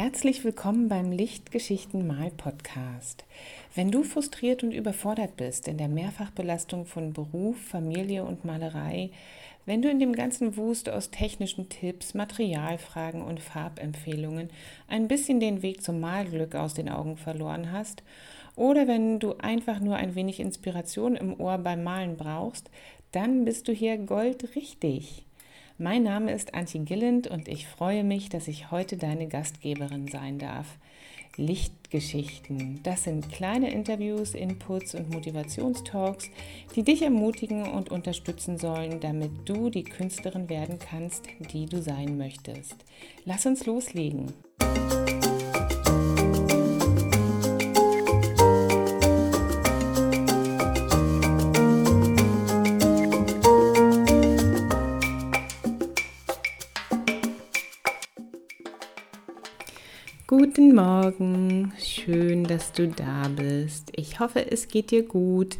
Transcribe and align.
Herzlich 0.00 0.44
willkommen 0.44 0.88
beim 0.88 1.10
Lichtgeschichten 1.10 2.06
Mal 2.06 2.30
Podcast. 2.30 3.24
Wenn 3.74 3.90
du 3.90 4.04
frustriert 4.04 4.62
und 4.62 4.70
überfordert 4.70 5.36
bist 5.36 5.66
in 5.66 5.76
der 5.76 5.88
Mehrfachbelastung 5.88 6.86
von 6.86 7.12
Beruf, 7.12 7.56
Familie 7.60 8.22
und 8.22 8.44
Malerei, 8.44 9.10
wenn 9.66 9.82
du 9.82 9.90
in 9.90 9.98
dem 9.98 10.12
ganzen 10.12 10.56
Wust 10.56 10.88
aus 10.88 11.10
technischen 11.10 11.68
Tipps, 11.68 12.14
Materialfragen 12.14 13.22
und 13.22 13.40
Farbempfehlungen 13.40 14.50
ein 14.86 15.08
bisschen 15.08 15.40
den 15.40 15.62
Weg 15.62 15.82
zum 15.82 15.98
Malglück 15.98 16.54
aus 16.54 16.74
den 16.74 16.88
Augen 16.88 17.16
verloren 17.16 17.72
hast, 17.72 18.04
oder 18.54 18.86
wenn 18.86 19.18
du 19.18 19.34
einfach 19.38 19.80
nur 19.80 19.96
ein 19.96 20.14
wenig 20.14 20.38
Inspiration 20.38 21.16
im 21.16 21.40
Ohr 21.40 21.58
beim 21.58 21.82
Malen 21.82 22.16
brauchst, 22.16 22.70
dann 23.10 23.44
bist 23.44 23.66
du 23.66 23.72
hier 23.72 23.98
goldrichtig. 23.98 25.24
Mein 25.80 26.02
Name 26.02 26.32
ist 26.32 26.54
Antje 26.54 26.80
Gilland 26.80 27.28
und 27.28 27.46
ich 27.46 27.68
freue 27.68 28.02
mich, 28.02 28.28
dass 28.28 28.48
ich 28.48 28.72
heute 28.72 28.96
deine 28.96 29.28
Gastgeberin 29.28 30.08
sein 30.08 30.40
darf. 30.40 30.66
Lichtgeschichten, 31.36 32.80
das 32.82 33.04
sind 33.04 33.30
kleine 33.30 33.70
Interviews, 33.70 34.34
Inputs 34.34 34.96
und 34.96 35.14
Motivationstalks, 35.14 36.30
die 36.74 36.82
dich 36.82 37.02
ermutigen 37.02 37.70
und 37.70 37.92
unterstützen 37.92 38.58
sollen, 38.58 38.98
damit 38.98 39.30
du 39.44 39.70
die 39.70 39.84
Künstlerin 39.84 40.48
werden 40.48 40.80
kannst, 40.80 41.28
die 41.52 41.66
du 41.66 41.80
sein 41.80 42.18
möchtest. 42.18 42.74
Lass 43.24 43.46
uns 43.46 43.64
loslegen. 43.64 44.32
Guten 60.58 60.74
Morgen, 60.74 61.72
schön, 61.78 62.42
dass 62.42 62.72
du 62.72 62.88
da 62.88 63.28
bist. 63.28 63.92
Ich 63.94 64.18
hoffe, 64.18 64.50
es 64.50 64.66
geht 64.66 64.90
dir 64.90 65.04
gut. 65.04 65.56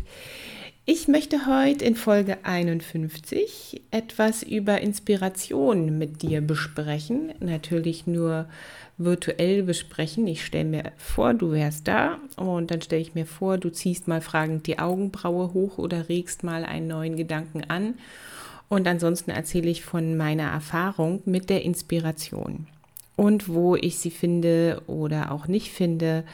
Ich 0.86 1.06
möchte 1.06 1.46
heute 1.46 1.84
in 1.84 1.94
Folge 1.94 2.38
51 2.42 3.80
etwas 3.92 4.42
über 4.42 4.80
Inspiration 4.80 5.98
mit 5.98 6.22
dir 6.22 6.40
besprechen. 6.40 7.32
Natürlich 7.38 8.08
nur 8.08 8.48
virtuell 8.96 9.62
besprechen. 9.62 10.26
Ich 10.26 10.44
stelle 10.44 10.64
mir 10.64 10.92
vor, 10.96 11.32
du 11.32 11.52
wärst 11.52 11.86
da 11.86 12.18
und 12.34 12.72
dann 12.72 12.82
stelle 12.82 13.02
ich 13.02 13.14
mir 13.14 13.26
vor, 13.26 13.56
du 13.56 13.70
ziehst 13.70 14.08
mal 14.08 14.20
fragend 14.20 14.66
die 14.66 14.80
Augenbraue 14.80 15.54
hoch 15.54 15.78
oder 15.78 16.08
regst 16.08 16.42
mal 16.42 16.64
einen 16.64 16.88
neuen 16.88 17.14
Gedanken 17.14 17.62
an. 17.70 17.94
Und 18.68 18.88
ansonsten 18.88 19.30
erzähle 19.30 19.70
ich 19.70 19.84
von 19.84 20.16
meiner 20.16 20.50
Erfahrung 20.50 21.22
mit 21.24 21.50
der 21.50 21.62
Inspiration 21.62 22.66
und 23.18 23.48
wo 23.48 23.74
ich 23.74 23.98
sie 23.98 24.12
finde 24.12 24.80
oder 24.86 25.32
auch 25.32 25.48
nicht 25.48 25.72
finde. 25.72 26.24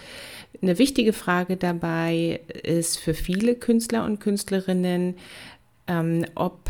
Eine 0.60 0.78
wichtige 0.78 1.14
Frage 1.14 1.56
dabei 1.56 2.40
ist 2.62 2.98
für 2.98 3.14
viele 3.14 3.54
Künstler 3.54 4.04
und 4.04 4.20
Künstlerinnen, 4.20 5.16
ähm, 5.86 6.26
ob 6.34 6.68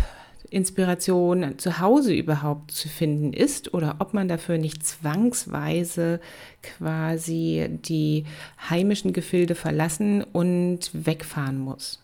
Inspiration 0.50 1.58
zu 1.58 1.80
Hause 1.80 2.14
überhaupt 2.14 2.70
zu 2.70 2.88
finden 2.88 3.32
ist 3.32 3.74
oder 3.74 3.96
ob 3.98 4.14
man 4.14 4.28
dafür 4.28 4.56
nicht 4.56 4.86
zwangsweise 4.86 6.20
quasi 6.62 7.68
die 7.70 8.24
heimischen 8.70 9.12
Gefilde 9.12 9.56
verlassen 9.56 10.22
und 10.22 10.90
wegfahren 10.92 11.58
muss. 11.58 12.00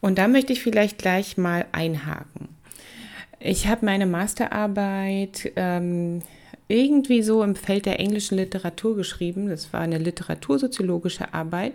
Und 0.00 0.16
da 0.16 0.28
möchte 0.28 0.54
ich 0.54 0.62
vielleicht 0.62 0.96
gleich 0.96 1.36
mal 1.36 1.66
einhaken. 1.72 2.48
Ich 3.38 3.66
habe 3.66 3.84
meine 3.84 4.06
Masterarbeit 4.06 5.52
ähm, 5.56 6.22
irgendwie 6.72 7.22
so 7.22 7.42
im 7.42 7.54
Feld 7.54 7.86
der 7.86 8.00
englischen 8.00 8.38
Literatur 8.38 8.96
geschrieben. 8.96 9.48
Das 9.48 9.72
war 9.72 9.80
eine 9.80 9.98
literatursoziologische 9.98 11.32
Arbeit 11.34 11.74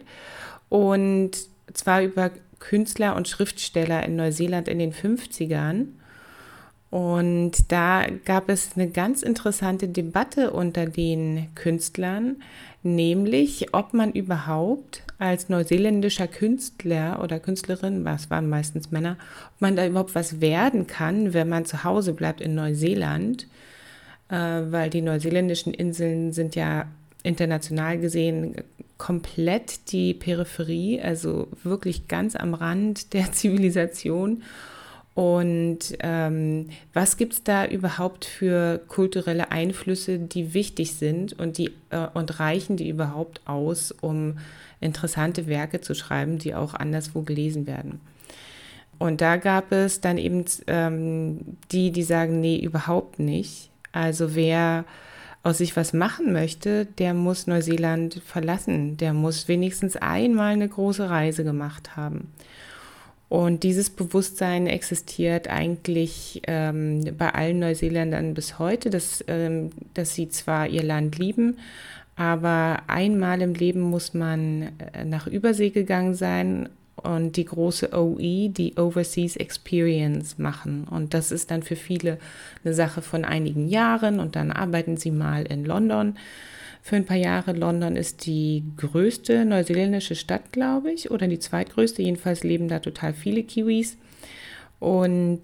und 0.70 1.32
zwar 1.74 2.02
über 2.02 2.32
Künstler 2.60 3.16
und 3.16 3.28
Schriftsteller 3.28 4.04
in 4.04 4.16
Neuseeland 4.16 4.68
in 4.68 4.80
den 4.80 4.94
50ern. 4.94 5.88
Und 6.90 7.72
da 7.72 8.06
gab 8.26 8.50
es 8.50 8.72
eine 8.76 8.90
ganz 8.90 9.22
interessante 9.22 9.90
Debatte 9.90 10.52
unter 10.52 10.86
den 10.86 11.50
Künstlern, 11.54 12.38
nämlich 12.82 13.74
ob 13.74 13.94
man 13.94 14.14
überhaupt 14.14 15.04
als 15.20 15.50
neuseeländischer 15.50 16.28
Künstler 16.28 17.22
oder 17.22 17.40
Künstlerin, 17.40 18.06
was 18.06 18.30
waren 18.30 18.48
meistens 18.48 18.92
Männer, 18.92 19.18
ob 19.56 19.62
man 19.62 19.76
da 19.76 19.86
überhaupt 19.86 20.16
was 20.16 20.40
werden 20.40 20.88
kann, 20.88 21.34
wenn 21.34 21.50
man 21.50 21.66
zu 21.66 21.84
Hause 21.84 22.14
bleibt 22.14 22.40
in 22.40 22.56
Neuseeland 22.56 23.48
weil 24.36 24.90
die 24.90 25.02
neuseeländischen 25.02 25.74
Inseln 25.74 26.34
sind 26.34 26.56
ja 26.56 26.88
international 27.24 27.98
gesehen 27.98 28.56
komplett 28.98 29.92
die 29.92 30.14
Peripherie, 30.14 31.00
also 31.02 31.48
wirklich 31.64 32.08
ganz 32.08 32.36
am 32.36 32.54
Rand 32.54 33.14
der 33.14 33.32
Zivilisation. 33.32 34.44
Und 35.14 35.98
ähm, 36.02 36.70
was 36.94 37.18
gibt 37.18 37.34
es 37.34 37.44
da 37.44 37.66
überhaupt 37.66 38.26
für 38.26 38.80
kulturelle 38.88 39.52
Einflüsse, 39.52 40.20
die 40.20 40.54
wichtig 40.54 40.94
sind 40.94 41.34
und, 41.34 41.58
die, 41.58 41.72
äh, 41.90 42.08
und 42.14 42.40
reichen 42.40 42.78
die 42.78 42.88
überhaupt 42.88 43.42
aus, 43.46 43.92
um 43.92 44.38
interessante 44.80 45.48
Werke 45.48 45.82
zu 45.82 45.96
schreiben, 45.96 46.38
die 46.38 46.54
auch 46.54 46.76
anderswo 46.76 47.24
gelesen 47.24 47.66
werden? 47.66 48.00
Und 49.00 49.22
da 49.22 49.38
gab 49.38 49.72
es 49.72 50.02
dann 50.02 50.20
eben 50.20 50.46
ähm, 50.68 51.40
die, 51.72 51.92
die 51.92 52.04
sagen, 52.04 52.40
nee, 52.40 52.58
überhaupt 52.58 53.18
nicht. 53.18 53.72
Also 53.98 54.36
wer 54.36 54.86
aus 55.42 55.58
sich 55.58 55.76
was 55.76 55.92
machen 55.92 56.32
möchte, 56.34 56.86
der 56.86 57.14
muss 57.14 57.48
Neuseeland 57.48 58.22
verlassen. 58.26 58.98
Der 58.98 59.14
muss 59.14 59.48
wenigstens 59.48 59.96
einmal 59.96 60.54
eine 60.54 60.68
große 60.68 61.10
Reise 61.10 61.44
gemacht 61.44 61.96
haben. 61.96 62.32
Und 63.30 63.64
dieses 63.64 63.90
Bewusstsein 63.90 64.68
existiert 64.68 65.50
eigentlich 65.50 66.42
ähm, 66.48 67.16
bei 67.18 67.34
allen 67.34 67.60
Neuseeländern 67.60 68.34
bis 68.36 68.60
heute, 68.60 68.90
dass, 68.90 69.24
ähm, 69.28 69.72
dass 69.96 70.14
sie 70.14 70.30
zwar 70.30 70.68
ihr 70.68 70.84
Land 70.84 71.18
lieben, 71.18 71.58
aber 72.16 72.84
einmal 72.88 73.42
im 73.42 73.54
Leben 73.54 73.82
muss 73.82 74.14
man 74.14 74.70
äh, 74.94 75.04
nach 75.04 75.28
Übersee 75.28 75.72
gegangen 75.72 76.14
sein 76.14 76.70
und 76.98 77.38
die 77.38 77.46
große 77.46 77.92
OE, 77.94 78.50
die 78.50 78.74
Overseas 78.78 79.36
Experience 79.36 80.38
machen. 80.38 80.86
Und 80.90 81.14
das 81.14 81.32
ist 81.32 81.52
dann 81.52 81.64
für 81.64 81.76
viele 81.76 82.18
eine 82.64 82.74
Sache 82.74 83.02
von 83.02 83.24
einigen 83.24 83.68
Jahren 83.68 84.20
und 84.20 84.36
dann 84.36 84.52
arbeiten 84.52 84.98
sie 84.98 85.12
mal 85.12 85.44
in 85.44 85.64
London 85.64 86.16
für 86.82 86.96
ein 86.96 87.06
paar 87.06 87.18
Jahre. 87.18 87.54
London 87.54 87.96
ist 87.96 88.26
die 88.26 88.64
größte 88.78 89.46
neuseeländische 89.46 90.16
Stadt, 90.16 90.52
glaube 90.52 90.92
ich, 90.92 91.12
oder 91.12 91.28
die 91.28 91.40
zweitgrößte. 91.40 92.02
Jedenfalls 92.02 92.44
leben 92.44 92.68
da 92.68 92.80
total 92.80 93.14
viele 93.14 93.44
Kiwis. 93.44 93.98
Und 94.80 95.42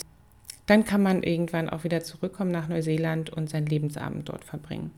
dann 0.66 0.86
kann 0.86 1.04
man 1.04 1.24
irgendwann 1.24 1.70
auch 1.70 1.84
wieder 1.84 2.04
zurückkommen 2.04 2.52
nach 2.52 2.70
Neuseeland 2.70 3.30
und 3.30 3.50
sein 3.50 3.66
Lebensabend 3.66 4.30
dort 4.30 4.46
verbringen. 4.46 4.92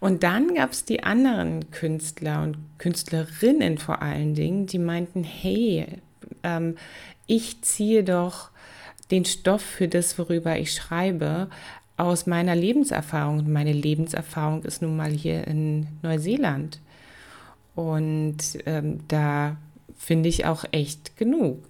Und 0.00 0.22
dann 0.22 0.54
gab 0.54 0.72
es 0.72 0.84
die 0.84 1.04
anderen 1.04 1.70
Künstler 1.70 2.42
und 2.42 2.56
Künstlerinnen 2.78 3.78
vor 3.78 4.02
allen 4.02 4.34
Dingen, 4.34 4.66
die 4.66 4.78
meinten, 4.78 5.22
hey, 5.22 5.86
ähm, 6.42 6.76
ich 7.26 7.62
ziehe 7.62 8.02
doch 8.02 8.50
den 9.10 9.24
Stoff 9.24 9.62
für 9.62 9.86
das, 9.86 10.18
worüber 10.18 10.58
ich 10.58 10.72
schreibe, 10.72 11.48
aus 11.96 12.26
meiner 12.26 12.56
Lebenserfahrung. 12.56 13.38
Und 13.38 13.52
meine 13.52 13.72
Lebenserfahrung 13.72 14.64
ist 14.64 14.82
nun 14.82 14.96
mal 14.96 15.10
hier 15.10 15.46
in 15.46 15.86
Neuseeland. 16.02 16.80
Und 17.76 18.38
ähm, 18.66 19.00
da 19.06 19.56
finde 19.96 20.28
ich 20.28 20.44
auch 20.46 20.64
echt 20.72 21.16
genug. 21.16 21.68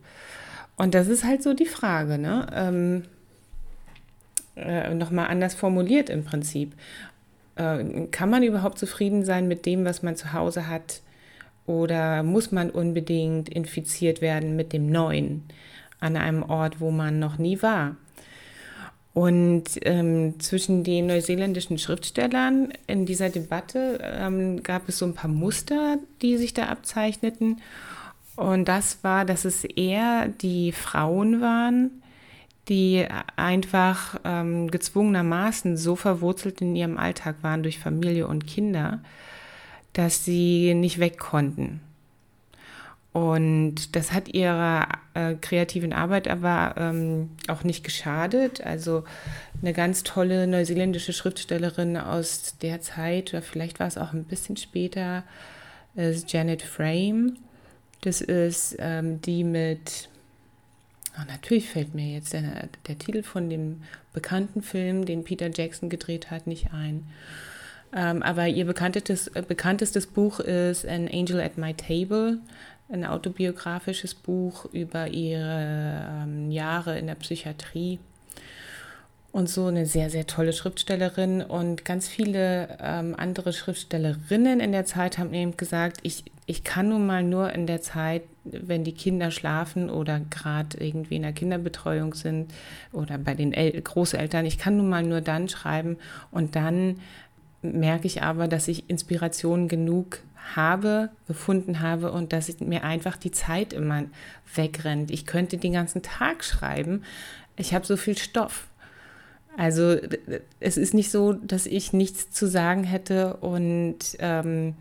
Und 0.76 0.94
das 0.94 1.08
ist 1.08 1.24
halt 1.24 1.42
so 1.42 1.54
die 1.54 1.66
Frage, 1.66 2.18
ne? 2.18 2.46
Ähm, 2.52 3.04
äh, 4.56 4.94
nochmal 4.94 5.28
anders 5.28 5.54
formuliert 5.54 6.10
im 6.10 6.24
Prinzip. 6.24 6.74
Äh, 7.56 8.06
kann 8.10 8.30
man 8.30 8.42
überhaupt 8.42 8.78
zufrieden 8.78 9.24
sein 9.24 9.48
mit 9.48 9.66
dem, 9.66 9.84
was 9.84 10.02
man 10.02 10.16
zu 10.16 10.32
Hause 10.32 10.68
hat? 10.68 11.00
Oder 11.66 12.22
muss 12.22 12.52
man 12.52 12.70
unbedingt 12.70 13.48
infiziert 13.48 14.20
werden 14.20 14.54
mit 14.54 14.72
dem 14.72 14.90
Neuen 14.90 15.44
an 15.98 16.16
einem 16.16 16.42
Ort, 16.42 16.80
wo 16.80 16.90
man 16.90 17.18
noch 17.18 17.38
nie 17.38 17.62
war? 17.62 17.96
Und 19.14 19.64
ähm, 19.82 20.40
zwischen 20.40 20.82
den 20.82 21.06
neuseeländischen 21.06 21.78
Schriftstellern 21.78 22.72
in 22.88 23.06
dieser 23.06 23.30
Debatte 23.30 24.00
ähm, 24.02 24.62
gab 24.64 24.88
es 24.88 24.98
so 24.98 25.06
ein 25.06 25.14
paar 25.14 25.30
Muster, 25.30 25.98
die 26.20 26.36
sich 26.36 26.52
da 26.52 26.66
abzeichneten. 26.66 27.60
Und 28.34 28.66
das 28.66 28.98
war, 29.04 29.24
dass 29.24 29.44
es 29.44 29.64
eher 29.64 30.26
die 30.26 30.72
Frauen 30.72 31.40
waren, 31.40 32.02
die 32.68 33.06
einfach 33.36 34.20
ähm, 34.24 34.70
gezwungenermaßen 34.70 35.76
so 35.76 35.96
verwurzelt 35.96 36.60
in 36.60 36.76
ihrem 36.76 36.98
Alltag 36.98 37.36
waren 37.42 37.62
durch 37.62 37.78
Familie 37.78 38.26
und 38.26 38.46
Kinder, 38.46 39.00
dass 39.92 40.24
sie 40.24 40.74
nicht 40.74 40.98
weg 40.98 41.18
konnten. 41.18 41.80
Und 43.14 43.94
das 43.94 44.10
hat 44.10 44.34
ihrer 44.34 44.88
äh, 45.14 45.34
kreativen 45.34 45.92
Arbeit 45.92 46.26
aber 46.26 46.74
ähm, 46.76 47.30
auch 47.46 47.62
nicht 47.62 47.84
geschadet. 47.84 48.60
Also 48.60 49.04
eine 49.62 49.72
ganz 49.72 50.02
tolle 50.02 50.48
neuseeländische 50.48 51.12
Schriftstellerin 51.12 51.96
aus 51.96 52.56
der 52.60 52.80
Zeit, 52.80 53.32
oder 53.32 53.40
vielleicht 53.40 53.78
war 53.78 53.86
es 53.86 53.98
auch 53.98 54.12
ein 54.12 54.24
bisschen 54.24 54.56
später, 54.56 55.22
ist 55.94 56.32
Janet 56.32 56.62
Frame. 56.62 57.36
Das 58.00 58.20
ist 58.20 58.74
ähm, 58.80 59.20
die 59.20 59.44
mit, 59.44 60.08
oh, 61.18 61.24
natürlich 61.28 61.68
fällt 61.68 61.94
mir 61.94 62.12
jetzt 62.12 62.32
der, 62.32 62.68
der, 62.86 62.98
Titel 62.98 63.22
von 63.22 63.48
dem 63.50 63.82
bekannten 64.12 64.62
Film, 64.62 65.04
den 65.04 65.24
Peter 65.24 65.50
Jackson 65.52 65.88
gedreht 65.88 66.30
hat, 66.30 66.46
nicht 66.46 66.72
ein. 66.72 67.06
Ähm, 67.92 68.22
aber 68.22 68.48
ihr 68.48 68.64
bekanntestes, 68.64 69.28
äh, 69.28 69.42
bekanntestes 69.46 70.06
Buch 70.06 70.40
ist 70.40 70.86
An 70.86 71.08
Angel 71.08 71.40
at 71.40 71.58
My 71.58 71.74
Table 71.74 72.40
ein 72.88 73.04
autobiografisches 73.04 74.14
Buch 74.14 74.66
über 74.72 75.08
ihre 75.08 76.06
ähm, 76.22 76.50
Jahre 76.50 76.98
in 76.98 77.06
der 77.06 77.14
Psychiatrie. 77.14 77.98
Und 79.34 79.48
so 79.48 79.66
eine 79.66 79.84
sehr, 79.84 80.10
sehr 80.10 80.28
tolle 80.28 80.52
Schriftstellerin. 80.52 81.42
Und 81.42 81.84
ganz 81.84 82.06
viele 82.06 82.78
ähm, 82.80 83.16
andere 83.18 83.52
Schriftstellerinnen 83.52 84.60
in 84.60 84.70
der 84.70 84.84
Zeit 84.84 85.18
haben 85.18 85.34
eben 85.34 85.56
gesagt, 85.56 85.98
ich, 86.04 86.22
ich 86.46 86.62
kann 86.62 86.90
nun 86.90 87.04
mal 87.04 87.24
nur 87.24 87.52
in 87.52 87.66
der 87.66 87.80
Zeit, 87.80 88.22
wenn 88.44 88.84
die 88.84 88.94
Kinder 88.94 89.32
schlafen 89.32 89.90
oder 89.90 90.20
gerade 90.30 90.78
irgendwie 90.78 91.16
in 91.16 91.22
der 91.22 91.32
Kinderbetreuung 91.32 92.14
sind 92.14 92.54
oder 92.92 93.18
bei 93.18 93.34
den 93.34 93.52
El 93.52 93.72
Großeltern, 93.82 94.46
ich 94.46 94.56
kann 94.56 94.76
nun 94.76 94.88
mal 94.88 95.02
nur 95.02 95.20
dann 95.20 95.48
schreiben. 95.48 95.96
Und 96.30 96.54
dann 96.54 97.00
merke 97.60 98.06
ich 98.06 98.22
aber, 98.22 98.46
dass 98.46 98.68
ich 98.68 98.88
Inspiration 98.88 99.66
genug 99.66 100.20
habe, 100.54 101.10
gefunden 101.26 101.80
habe 101.80 102.12
und 102.12 102.32
dass 102.32 102.60
mir 102.60 102.84
einfach 102.84 103.16
die 103.16 103.32
Zeit 103.32 103.72
immer 103.72 104.04
wegrennt. 104.54 105.10
Ich 105.10 105.26
könnte 105.26 105.56
den 105.58 105.72
ganzen 105.72 106.02
Tag 106.02 106.44
schreiben. 106.44 107.02
Ich 107.56 107.74
habe 107.74 107.84
so 107.84 107.96
viel 107.96 108.16
Stoff. 108.16 108.68
Also 109.56 109.96
es 110.60 110.76
ist 110.76 110.94
nicht 110.94 111.10
so, 111.10 111.32
dass 111.32 111.66
ich 111.66 111.92
nichts 111.92 112.30
zu 112.30 112.46
sagen 112.46 112.84
hätte 112.84 113.36
und 113.36 113.98
ähm, 114.18 114.74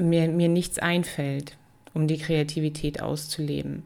mir, 0.00 0.28
mir 0.28 0.48
nichts 0.48 0.78
einfällt, 0.78 1.56
um 1.94 2.06
die 2.06 2.18
Kreativität 2.18 3.00
auszuleben. 3.00 3.84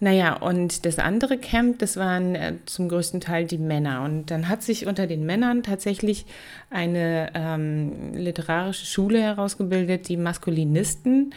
Naja, 0.00 0.34
und 0.34 0.86
das 0.86 1.00
andere 1.00 1.38
Camp, 1.38 1.80
das 1.80 1.96
waren 1.96 2.36
äh, 2.36 2.54
zum 2.66 2.88
größten 2.88 3.20
Teil 3.20 3.46
die 3.46 3.58
Männer. 3.58 4.02
Und 4.04 4.30
dann 4.30 4.48
hat 4.48 4.62
sich 4.62 4.86
unter 4.86 5.08
den 5.08 5.26
Männern 5.26 5.64
tatsächlich 5.64 6.24
eine 6.70 7.30
ähm, 7.34 8.14
literarische 8.14 8.86
Schule 8.86 9.20
herausgebildet, 9.20 10.08
die 10.08 10.16
Maskulinisten 10.16 11.34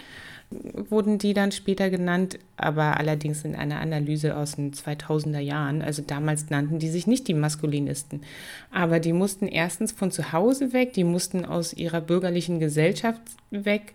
wurden 0.51 1.17
die 1.17 1.33
dann 1.33 1.51
später 1.51 1.89
genannt, 1.89 2.37
aber 2.57 2.97
allerdings 2.97 3.45
in 3.45 3.55
einer 3.55 3.79
Analyse 3.79 4.35
aus 4.35 4.55
den 4.55 4.73
2000er 4.73 5.39
Jahren. 5.39 5.81
Also 5.81 6.01
damals 6.05 6.49
nannten 6.49 6.79
die 6.79 6.89
sich 6.89 7.07
nicht 7.07 7.27
die 7.27 7.33
Maskulinisten. 7.33 8.21
Aber 8.69 8.99
die 8.99 9.13
mussten 9.13 9.47
erstens 9.47 9.91
von 9.91 10.11
zu 10.11 10.33
Hause 10.33 10.73
weg, 10.73 10.93
die 10.93 11.05
mussten 11.05 11.45
aus 11.45 11.73
ihrer 11.73 12.01
bürgerlichen 12.01 12.59
Gesellschaft 12.59 13.21
weg 13.49 13.93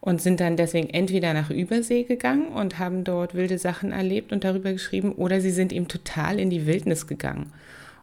und 0.00 0.22
sind 0.22 0.40
dann 0.40 0.56
deswegen 0.56 0.88
entweder 0.90 1.34
nach 1.34 1.50
Übersee 1.50 2.04
gegangen 2.04 2.48
und 2.48 2.78
haben 2.78 3.02
dort 3.02 3.34
wilde 3.34 3.58
Sachen 3.58 3.90
erlebt 3.90 4.32
und 4.32 4.44
darüber 4.44 4.72
geschrieben, 4.72 5.12
oder 5.12 5.40
sie 5.40 5.50
sind 5.50 5.72
eben 5.72 5.88
total 5.88 6.38
in 6.38 6.50
die 6.50 6.66
Wildnis 6.66 7.06
gegangen 7.06 7.52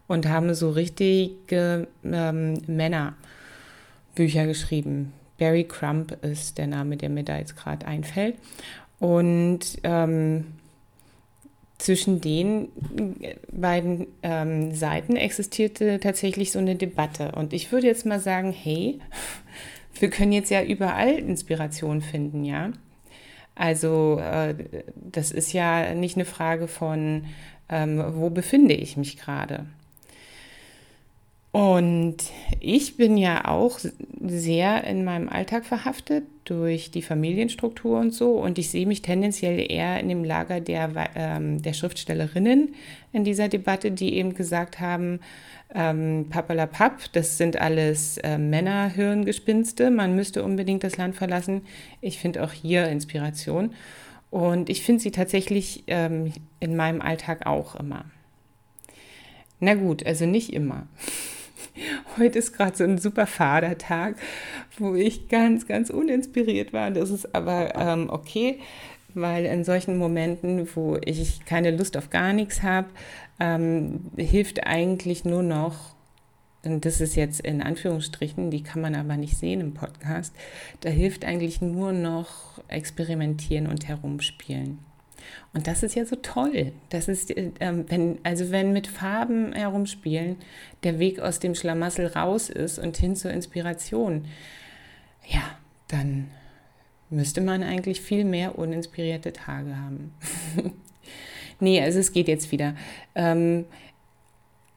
und 0.08 0.28
haben 0.28 0.54
so 0.54 0.72
richtige 0.72 1.88
ähm, 2.04 2.62
Männerbücher 2.68 4.46
geschrieben. 4.46 5.14
Barry 5.38 5.66
Crump 5.66 6.24
ist 6.24 6.58
der 6.58 6.68
Name, 6.68 6.98
der 6.98 7.10
mir 7.10 7.24
da 7.24 7.38
jetzt 7.38 7.56
gerade 7.56 7.86
einfällt. 7.86 8.36
Und 9.00 9.80
ähm, 9.84 10.46
zwischen 11.78 12.22
den 12.22 12.70
beiden 13.52 14.08
ähm, 14.24 14.74
Seiten 14.74 15.18
existierte 15.18 16.00
tatsächlich 16.00 16.52
so 16.52 16.60
eine 16.60 16.76
Debatte. 16.76 17.34
Und 17.34 17.54
ich 17.54 17.72
würde 17.72 17.88
jetzt 17.88 18.06
mal 18.06 18.20
sagen, 18.20 18.52
hey, 18.52 19.00
wir 20.00 20.10
können 20.10 20.32
jetzt 20.32 20.52
ja 20.52 20.64
überall 20.64 21.14
Inspiration 21.14 22.02
finden, 22.02 22.46
ja. 22.46 22.72
Also 23.56 24.20
äh, 24.20 24.56
das 24.96 25.32
ist 25.32 25.54
ja 25.54 25.94
nicht 25.94 26.18
eine 26.18 26.26
Frage 26.26 26.68
von, 26.68 27.26
ähm, 27.70 28.04
wo 28.16 28.30
befinde 28.30 28.74
ich 28.74 28.98
mich 28.98 29.18
gerade. 29.18 29.66
Und 31.56 32.18
ich 32.60 32.98
bin 32.98 33.16
ja 33.16 33.46
auch 33.46 33.80
sehr 34.19 34.84
in 34.84 35.06
meinem 35.06 35.30
Alltag 35.30 35.63
verhaftet 35.63 36.25
durch 36.44 36.92
die 36.92 37.02
Familienstruktur 37.02 37.98
und 37.98 38.13
so. 38.13 38.31
Und 38.31 38.57
ich 38.57 38.69
sehe 38.69 38.86
mich 38.86 39.02
tendenziell 39.02 39.72
eher 39.72 39.98
in 40.02 40.10
dem 40.10 40.25
Lager 40.25 40.60
der, 40.60 40.92
ähm, 41.16 41.62
der 41.62 41.72
Schriftstellerinnen 41.72 42.75
in 43.13 43.24
dieser 43.24 43.48
Debatte, 43.48 43.92
die 43.92 44.16
eben 44.16 44.36
gesagt 44.36 44.81
haben, 44.81 45.22
ähm, 45.74 46.28
Papalapap, 46.30 47.13
das 47.13 47.38
sind 47.38 47.62
alles 47.62 48.18
äh, 48.18 48.38
Männerhirngespinste, 48.38 49.92
man 49.92 50.13
müsste 50.13 50.44
unbedingt 50.44 50.84
das 50.84 50.98
Land 50.98 51.16
verlassen. 51.16 51.62
Ich 52.01 52.19
finde 52.19 52.44
auch 52.44 52.51
hier 52.51 52.90
Inspiration. 52.90 53.74
Und 54.30 54.69
ich 54.69 54.84
finde 54.84 55.01
sie 55.01 55.12
tatsächlich 55.12 55.86
ähm, 55.88 56.34
in 56.60 56.75
meinem 56.75 57.00
Alltag 57.00 57.46
auch 57.46 57.75
immer. 57.75 58.04
Na 59.62 59.75
gut, 59.75 60.06
also 60.06 60.25
nicht 60.25 60.51
immer. 60.51 60.88
Heute 62.18 62.40
ist 62.40 62.54
gerade 62.54 62.76
so 62.76 62.84
ein 62.84 62.98
super 62.98 63.28
fader 63.28 63.78
Tag, 63.78 64.16
wo 64.78 64.96
ich 64.96 65.30
ganz, 65.30 65.68
ganz 65.68 65.90
uninspiriert 65.90 66.74
war. 66.74 66.92
Das 66.92 67.10
ist 67.10 67.34
aber 67.36 67.76
ähm, 67.76 68.10
okay, 68.10 68.60
weil 69.14 69.46
in 69.46 69.64
solchen 69.64 69.98
Momenten, 69.98 70.68
wo 70.76 70.98
ich 71.04 71.46
keine 71.46 71.72
Lust 71.72 71.98
auf 71.98 72.10
gar 72.10 72.34
nichts 72.34 72.64
habe, 72.64 72.88
ähm, 73.40 74.12
hilft 74.18 74.66
eigentlich 74.66 75.26
nur 75.26 75.44
noch, 75.44 75.96
und 76.64 76.86
das 76.86 77.00
ist 77.00 77.16
jetzt 77.16 77.42
in 77.42 77.62
Anführungsstrichen, 77.62 78.52
die 78.52 78.64
kann 78.64 78.82
man 78.82 78.96
aber 78.96 79.18
nicht 79.18 79.38
sehen 79.38 79.62
im 79.62 79.74
Podcast, 79.74 80.36
da 80.82 80.90
hilft 80.90 81.26
eigentlich 81.26 81.62
nur 81.62 81.94
noch 81.94 82.62
experimentieren 82.68 83.68
und 83.68 83.88
herumspielen. 83.88 84.80
Und 85.54 85.68
das 85.68 85.83
ist 85.83 85.95
ja 85.95 86.06
so 86.06 86.16
toll. 86.18 86.74
Das 86.89 87.07
ist, 87.07 87.33
ähm, 87.36 87.86
wenn, 87.88 88.19
also 88.24 88.51
wenn 88.51 88.74
mit 88.74 88.88
Farben 88.88 89.54
herumspielen 89.54 90.38
der 90.83 91.00
Weg 91.00 91.19
aus 91.19 91.39
dem 91.39 91.56
Schlamassel 91.56 92.07
raus 92.07 92.50
ist 92.50 92.80
und 92.80 92.98
hin 92.98 93.16
zur 93.16 93.31
Inspiration, 93.31 94.25
ja, 95.27 95.57
dann 95.88 96.30
müsste 97.10 97.42
man 97.42 97.63
eigentlich 97.63 98.01
viel 98.01 98.25
mehr 98.25 98.57
uninspirierte 98.57 99.33
Tage 99.33 99.77
haben. 99.77 100.13
nee, 101.60 101.81
also 101.81 102.00
es 102.00 102.12
geht 102.12 102.27
jetzt 102.27 102.51
wieder. 102.51 102.75
Ähm, 103.16 103.66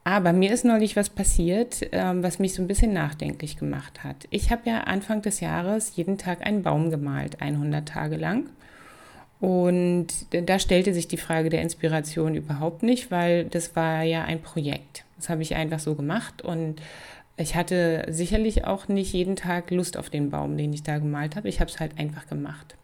aber 0.04 0.32
mir 0.32 0.52
ist 0.54 0.64
neulich 0.64 0.96
was 0.96 1.10
passiert, 1.10 1.86
ähm, 1.92 2.22
was 2.22 2.38
mich 2.38 2.54
so 2.54 2.62
ein 2.62 2.66
bisschen 2.66 2.94
nachdenklich 2.94 3.58
gemacht 3.58 4.04
hat. 4.04 4.26
Ich 4.30 4.50
habe 4.50 4.62
ja 4.64 4.80
Anfang 4.84 5.20
des 5.20 5.40
Jahres 5.40 5.96
jeden 5.96 6.16
Tag 6.16 6.46
einen 6.46 6.62
Baum 6.62 6.88
gemalt, 6.90 7.42
100 7.42 7.86
Tage 7.86 8.16
lang. 8.16 8.48
Und 9.40 10.08
da 10.30 10.58
stellte 10.58 10.92
sich 10.92 11.06
die 11.06 11.16
Frage 11.16 11.48
der 11.48 11.62
Inspiration 11.62 12.34
überhaupt 12.34 12.82
nicht, 12.82 13.10
weil 13.10 13.44
das 13.44 13.76
war 13.76 14.02
ja 14.02 14.24
ein 14.24 14.42
Projekt. 14.42 15.04
Das 15.16 15.28
habe 15.28 15.42
ich 15.42 15.54
einfach 15.54 15.78
so 15.78 15.94
gemacht 15.94 16.42
und 16.42 16.76
ich 17.36 17.54
hatte 17.54 18.04
sicherlich 18.08 18.64
auch 18.64 18.88
nicht 18.88 19.12
jeden 19.12 19.36
Tag 19.36 19.70
Lust 19.70 19.96
auf 19.96 20.10
den 20.10 20.30
Baum, 20.30 20.56
den 20.56 20.72
ich 20.72 20.82
da 20.82 20.98
gemalt 20.98 21.36
habe. 21.36 21.48
Ich 21.48 21.60
habe 21.60 21.70
es 21.70 21.78
halt 21.78 21.96
einfach 21.98 22.26
gemacht. 22.26 22.74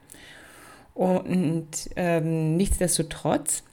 Und 0.95 1.67
ähm, 1.97 2.57
nichtsdestotrotz 2.57 3.65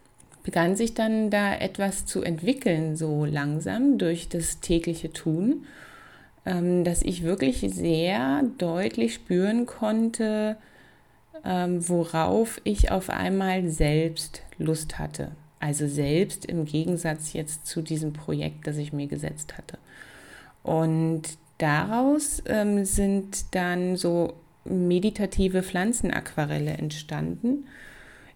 begann 0.43 0.75
sich 0.75 0.95
dann 0.95 1.29
da 1.29 1.53
etwas 1.53 2.07
zu 2.07 2.23
entwickeln, 2.23 2.95
so 2.95 3.25
langsam 3.25 3.99
durch 3.99 4.27
das 4.27 4.59
tägliche 4.59 5.13
Tun, 5.13 5.65
ähm, 6.47 6.83
dass 6.83 7.03
ich 7.03 7.21
wirklich 7.21 7.59
sehr 7.59 8.43
deutlich 8.57 9.13
spüren 9.13 9.67
konnte, 9.67 10.57
ähm, 11.45 11.87
worauf 11.87 12.61
ich 12.63 12.91
auf 12.91 13.09
einmal 13.09 13.67
selbst 13.67 14.43
Lust 14.57 14.99
hatte. 14.99 15.31
Also 15.59 15.87
selbst 15.87 16.45
im 16.45 16.65
Gegensatz 16.65 17.33
jetzt 17.33 17.67
zu 17.67 17.81
diesem 17.81 18.13
Projekt, 18.13 18.65
das 18.67 18.77
ich 18.77 18.93
mir 18.93 19.07
gesetzt 19.07 19.57
hatte. 19.57 19.77
Und 20.63 21.23
daraus 21.57 22.41
ähm, 22.47 22.85
sind 22.85 23.53
dann 23.53 23.95
so 23.95 24.33
meditative 24.63 25.63
Pflanzenaquarelle 25.63 26.71
entstanden, 26.71 27.65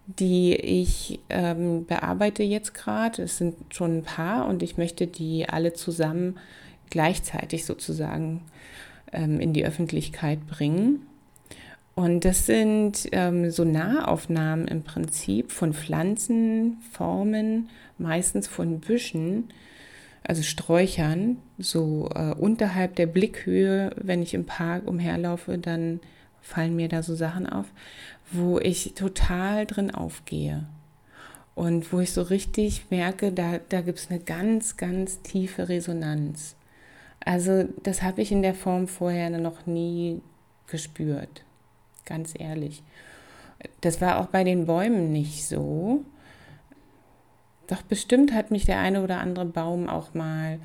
die 0.08 0.56
ich 0.56 1.20
ähm, 1.30 1.86
bearbeite 1.86 2.44
jetzt 2.44 2.74
gerade. 2.74 3.24
Es 3.24 3.38
sind 3.38 3.56
schon 3.74 4.00
ein 4.00 4.04
paar 4.04 4.48
und 4.48 4.62
ich 4.62 4.78
möchte 4.78 5.08
die 5.08 5.50
alle 5.50 5.74
zusammen 5.74 6.38
gleichzeitig 6.90 7.66
sozusagen 7.66 8.42
ähm, 9.12 9.40
in 9.40 9.54
die 9.54 9.66
Öffentlichkeit 9.66 10.46
bringen. 10.46 11.08
Und 11.96 12.26
das 12.26 12.46
sind 12.46 13.08
ähm, 13.14 13.50
so 13.52 13.64
Nahaufnahmen 13.64 14.68
im 14.68 14.84
Prinzip 14.84 15.52
von 15.52 15.74
Pflanzen, 15.74 16.78
Formen, 16.92 17.70
meistens 17.98 18.48
von 18.48 18.82
Büschen, 18.82 19.50
also 20.24 20.44
Sträuchern, 20.44 21.38
so 21.58 22.10
äh, 22.14 22.34
unterhalb 22.34 22.96
der 22.96 23.08
Blickhöhe, 23.08 23.92
wenn 23.96 24.22
ich 24.22 24.34
im 24.34 24.46
Park 24.46 24.88
umherlaufe, 24.88 25.58
dann 25.58 26.02
fallen 26.42 26.76
mir 26.76 26.90
da 26.90 27.02
so 27.02 27.16
Sachen 27.16 27.48
auf, 27.48 27.66
wo 28.32 28.60
ich 28.60 28.94
total 28.96 29.66
drin 29.66 29.92
aufgehe. 29.92 30.66
Und 31.54 31.94
wo 31.94 32.02
ich 32.02 32.12
so 32.12 32.22
richtig 32.22 32.88
merke, 32.90 33.32
da, 33.32 33.60
da 33.70 33.80
gibt 33.80 34.00
es 34.00 34.10
eine 34.10 34.20
ganz, 34.20 34.76
ganz 34.76 35.22
tiefe 35.22 35.70
Resonanz. 35.70 36.58
Also 37.24 37.70
das 37.82 38.04
habe 38.04 38.22
ich 38.22 38.32
in 38.34 38.42
der 38.42 38.54
Form 38.54 38.88
vorher 38.88 39.30
noch 39.30 39.66
nie 39.66 40.22
gespürt, 40.68 41.46
ganz 42.06 42.34
ehrlich. 42.38 42.84
Das 43.82 44.02
war 44.02 44.20
auch 44.20 44.28
bei 44.28 44.44
den 44.44 44.66
Bäumen 44.66 45.12
nicht 45.12 45.48
so. 45.48 46.04
Doch 47.68 47.82
bestimmt 47.82 48.34
hat 48.34 48.52
mich 48.52 48.66
der 48.66 48.80
eine 48.80 49.04
oder 49.04 49.20
andere 49.20 49.46
Baum 49.46 49.90
auch 49.90 50.14
mal 50.14 50.60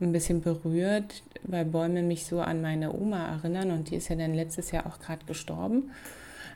ein 0.00 0.12
bisschen 0.12 0.40
berührt, 0.40 1.22
weil 1.42 1.64
Bäume 1.64 2.02
mich 2.02 2.26
so 2.26 2.40
an 2.40 2.62
meine 2.62 2.92
Oma 2.92 3.26
erinnern 3.28 3.70
und 3.70 3.90
die 3.90 3.96
ist 3.96 4.08
ja 4.08 4.16
dann 4.16 4.34
letztes 4.34 4.70
Jahr 4.70 4.86
auch 4.86 4.98
gerade 4.98 5.24
gestorben. 5.24 5.90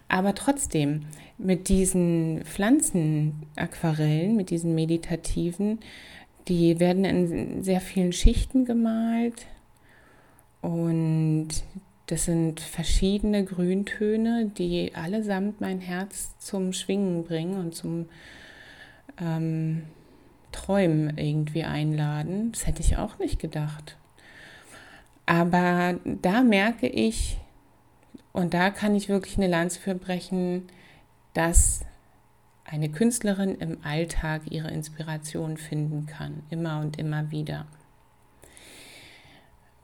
Aber 0.09 0.35
trotzdem, 0.35 1.07
mit 1.37 1.69
diesen 1.69 2.43
Pflanzenaquarellen, 2.45 4.37
mit 4.37 4.51
diesen 4.51 4.75
meditativen, 4.75 5.81
die 6.49 6.81
werden 6.81 7.05
in 7.05 7.63
sehr 7.63 7.81
vielen 7.81 8.13
Schichten 8.13 8.65
gemalt 8.65 9.47
und 10.63 11.49
das 12.09 12.25
sind 12.25 12.61
verschiedene 12.61 13.45
Grüntöne, 13.45 14.51
die 14.57 14.95
allesamt 14.95 15.61
mein 15.61 15.81
Herz 15.81 16.39
zum 16.39 16.73
Schwingen 16.73 17.25
bringen 17.25 17.59
und 17.59 17.75
zum 17.75 18.09
ähm, 19.21 19.83
Träumen 20.51 21.19
irgendwie 21.19 21.65
einladen. 21.65 22.53
Das 22.53 22.67
hätte 22.67 22.81
ich 22.81 22.97
auch 22.97 23.19
nicht 23.19 23.39
gedacht. 23.39 23.99
Aber 25.27 26.01
da 26.05 26.43
merke 26.43 26.89
ich, 26.89 27.37
und 28.33 28.55
da 28.55 28.71
kann 28.71 28.95
ich 28.95 29.11
wirklich 29.11 29.37
eine 29.37 29.47
Lanze 29.47 29.79
für 29.79 29.95
brechen, 29.95 30.69
dass 31.35 31.85
eine 32.65 32.91
Künstlerin 32.91 33.57
im 33.57 33.85
Alltag 33.85 34.43
ihre 34.51 34.71
Inspiration 34.71 35.59
finden 35.59 36.07
kann, 36.07 36.43
immer 36.49 36.81
und 36.81 36.99
immer 36.99 37.31
wieder. 37.31 37.67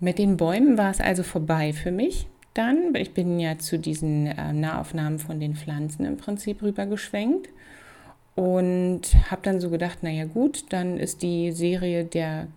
Mit 0.04 0.18
den 0.18 0.36
Bäumen 0.36 0.76
war 0.76 0.90
es 0.90 1.00
also 1.00 1.22
vorbei 1.22 1.72
für 1.72 1.90
mich 1.90 2.26
dann. 2.52 2.94
Ich 2.94 3.14
bin 3.14 3.40
ja 3.40 3.56
zu 3.56 3.78
diesen 3.78 4.26
äh, 4.26 4.52
Nahaufnahmen 4.52 5.18
von 5.18 5.40
den 5.40 5.54
Pflanzen 5.54 6.04
im 6.04 6.18
Prinzip 6.18 6.60
rübergeschwenkt 6.60 7.48
und 8.34 9.00
habe 9.30 9.40
dann 9.42 9.62
so 9.62 9.70
gedacht, 9.70 10.02
naja 10.02 10.26
gut, 10.26 10.66
dann 10.68 10.98
ist 10.98 11.22
die 11.22 11.52
Serie 11.52 12.04
der 12.04 12.48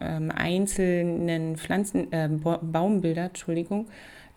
ähm, 0.00 0.30
einzelnen 0.34 1.58
Pflanzen, 1.58 2.10
äh, 2.14 2.30
Baumbilder, 2.30 3.24
Entschuldigung, 3.24 3.88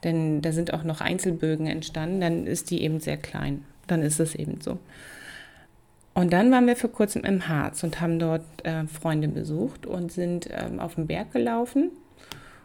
denn 0.03 0.41
da 0.41 0.51
sind 0.51 0.73
auch 0.73 0.83
noch 0.83 0.99
Einzelbögen 0.99 1.65
entstanden, 1.65 2.19
dann 2.19 2.45
ist 2.45 2.71
die 2.71 2.81
eben 2.81 2.99
sehr 2.99 3.15
klein. 3.15 3.63
Dann 3.87 4.01
ist 4.01 4.19
es 4.19 4.35
eben 4.35 4.59
so. 4.59 4.79
Und 6.13 6.33
dann 6.33 6.51
waren 6.51 6.67
wir 6.67 6.75
vor 6.75 6.91
kurzem 6.91 7.23
im 7.23 7.47
Harz 7.47 7.85
und 7.85 8.01
haben 8.01 8.19
dort 8.19 8.43
äh, 8.65 8.85
Freunde 8.85 9.29
besucht 9.29 9.85
und 9.85 10.11
sind 10.11 10.49
ähm, 10.51 10.81
auf 10.81 10.95
den 10.95 11.07
Berg 11.07 11.31
gelaufen 11.31 11.91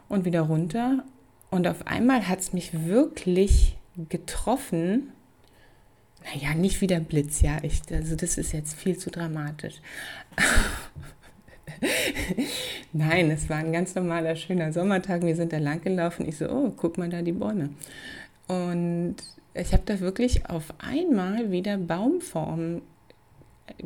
und 0.09 0.25
wieder 0.25 0.41
runter. 0.41 1.03
Und 1.49 1.67
auf 1.67 1.87
einmal 1.87 2.27
hat 2.27 2.39
es 2.39 2.53
mich 2.53 2.85
wirklich 2.85 3.77
getroffen, 4.09 5.11
naja, 6.25 6.55
nicht 6.55 6.81
wie 6.81 6.87
der 6.87 6.99
Blitz, 6.99 7.41
ja. 7.41 7.57
Ich, 7.61 7.81
also 7.91 8.15
das 8.15 8.37
ist 8.37 8.51
jetzt 8.51 8.75
viel 8.75 8.97
zu 8.97 9.11
dramatisch. 9.11 9.75
Nein, 12.93 13.29
es 13.29 13.49
war 13.49 13.57
ein 13.57 13.71
ganz 13.71 13.93
normaler, 13.95 14.35
schöner 14.35 14.73
Sommertag. 14.73 15.21
Wir 15.23 15.35
sind 15.35 15.53
da 15.53 15.57
lang 15.57 15.81
gelaufen. 15.81 16.27
Ich 16.27 16.37
so, 16.37 16.49
oh, 16.49 16.73
guck 16.75 16.97
mal 16.97 17.09
da 17.09 17.21
die 17.21 17.31
Bäume. 17.31 17.69
Und 18.47 19.17
ich 19.53 19.73
habe 19.73 19.83
da 19.85 19.99
wirklich 19.99 20.49
auf 20.49 20.73
einmal 20.79 21.51
wieder 21.51 21.77
Baumformen 21.77 22.81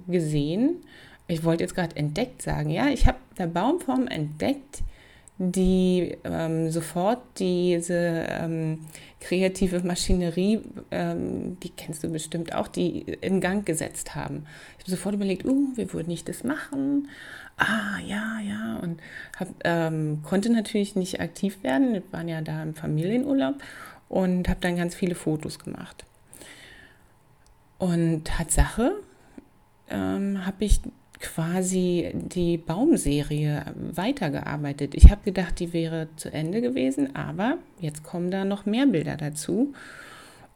gesehen. 0.07 0.77
Ich 1.27 1.43
wollte 1.43 1.63
jetzt 1.63 1.75
gerade 1.75 1.95
entdeckt 1.95 2.41
sagen. 2.41 2.69
Ja, 2.69 2.87
ich 2.87 3.05
habe 3.05 3.17
da 3.35 3.45
Baumformen 3.45 4.07
entdeckt, 4.07 4.83
die 5.41 6.17
ähm, 6.25 6.69
sofort 6.69 7.21
diese 7.39 7.95
ähm, 7.95 8.79
kreative 9.21 9.79
Maschinerie, 9.79 10.59
ähm, 10.91 11.57
die 11.61 11.69
kennst 11.69 12.03
du 12.03 12.11
bestimmt 12.11 12.53
auch, 12.53 12.67
die 12.67 12.99
in 13.21 13.39
Gang 13.39 13.65
gesetzt 13.65 14.15
haben. 14.15 14.45
Ich 14.77 14.83
habe 14.83 14.91
sofort 14.91 15.15
überlegt, 15.15 15.45
uh, 15.45 15.69
wie 15.75 15.93
würden 15.93 16.11
ich 16.11 16.25
das 16.25 16.43
machen? 16.43 17.07
Ah, 17.55 17.99
ja, 18.05 18.39
ja. 18.41 18.79
Und 18.83 18.99
hab, 19.39 19.47
ähm, 19.63 20.19
konnte 20.23 20.49
natürlich 20.49 20.97
nicht 20.97 21.21
aktiv 21.21 21.63
werden. 21.63 21.93
Wir 21.93 22.03
waren 22.11 22.27
ja 22.27 22.41
da 22.41 22.61
im 22.61 22.75
Familienurlaub 22.75 23.55
und 24.09 24.49
habe 24.49 24.59
dann 24.59 24.75
ganz 24.75 24.93
viele 24.93 25.15
Fotos 25.15 25.59
gemacht. 25.59 26.05
Und 27.77 28.25
Tatsache 28.25 28.91
ähm, 29.89 30.45
habe 30.45 30.65
ich 30.65 30.81
quasi 31.19 32.11
die 32.13 32.57
Baumserie 32.57 33.65
weitergearbeitet. 33.75 34.95
Ich 34.95 35.11
habe 35.11 35.21
gedacht, 35.25 35.59
die 35.59 35.73
wäre 35.73 36.07
zu 36.15 36.31
Ende 36.31 36.61
gewesen, 36.61 37.15
aber 37.15 37.57
jetzt 37.79 38.03
kommen 38.03 38.31
da 38.31 38.45
noch 38.45 38.65
mehr 38.65 38.85
Bilder 38.85 39.17
dazu. 39.17 39.73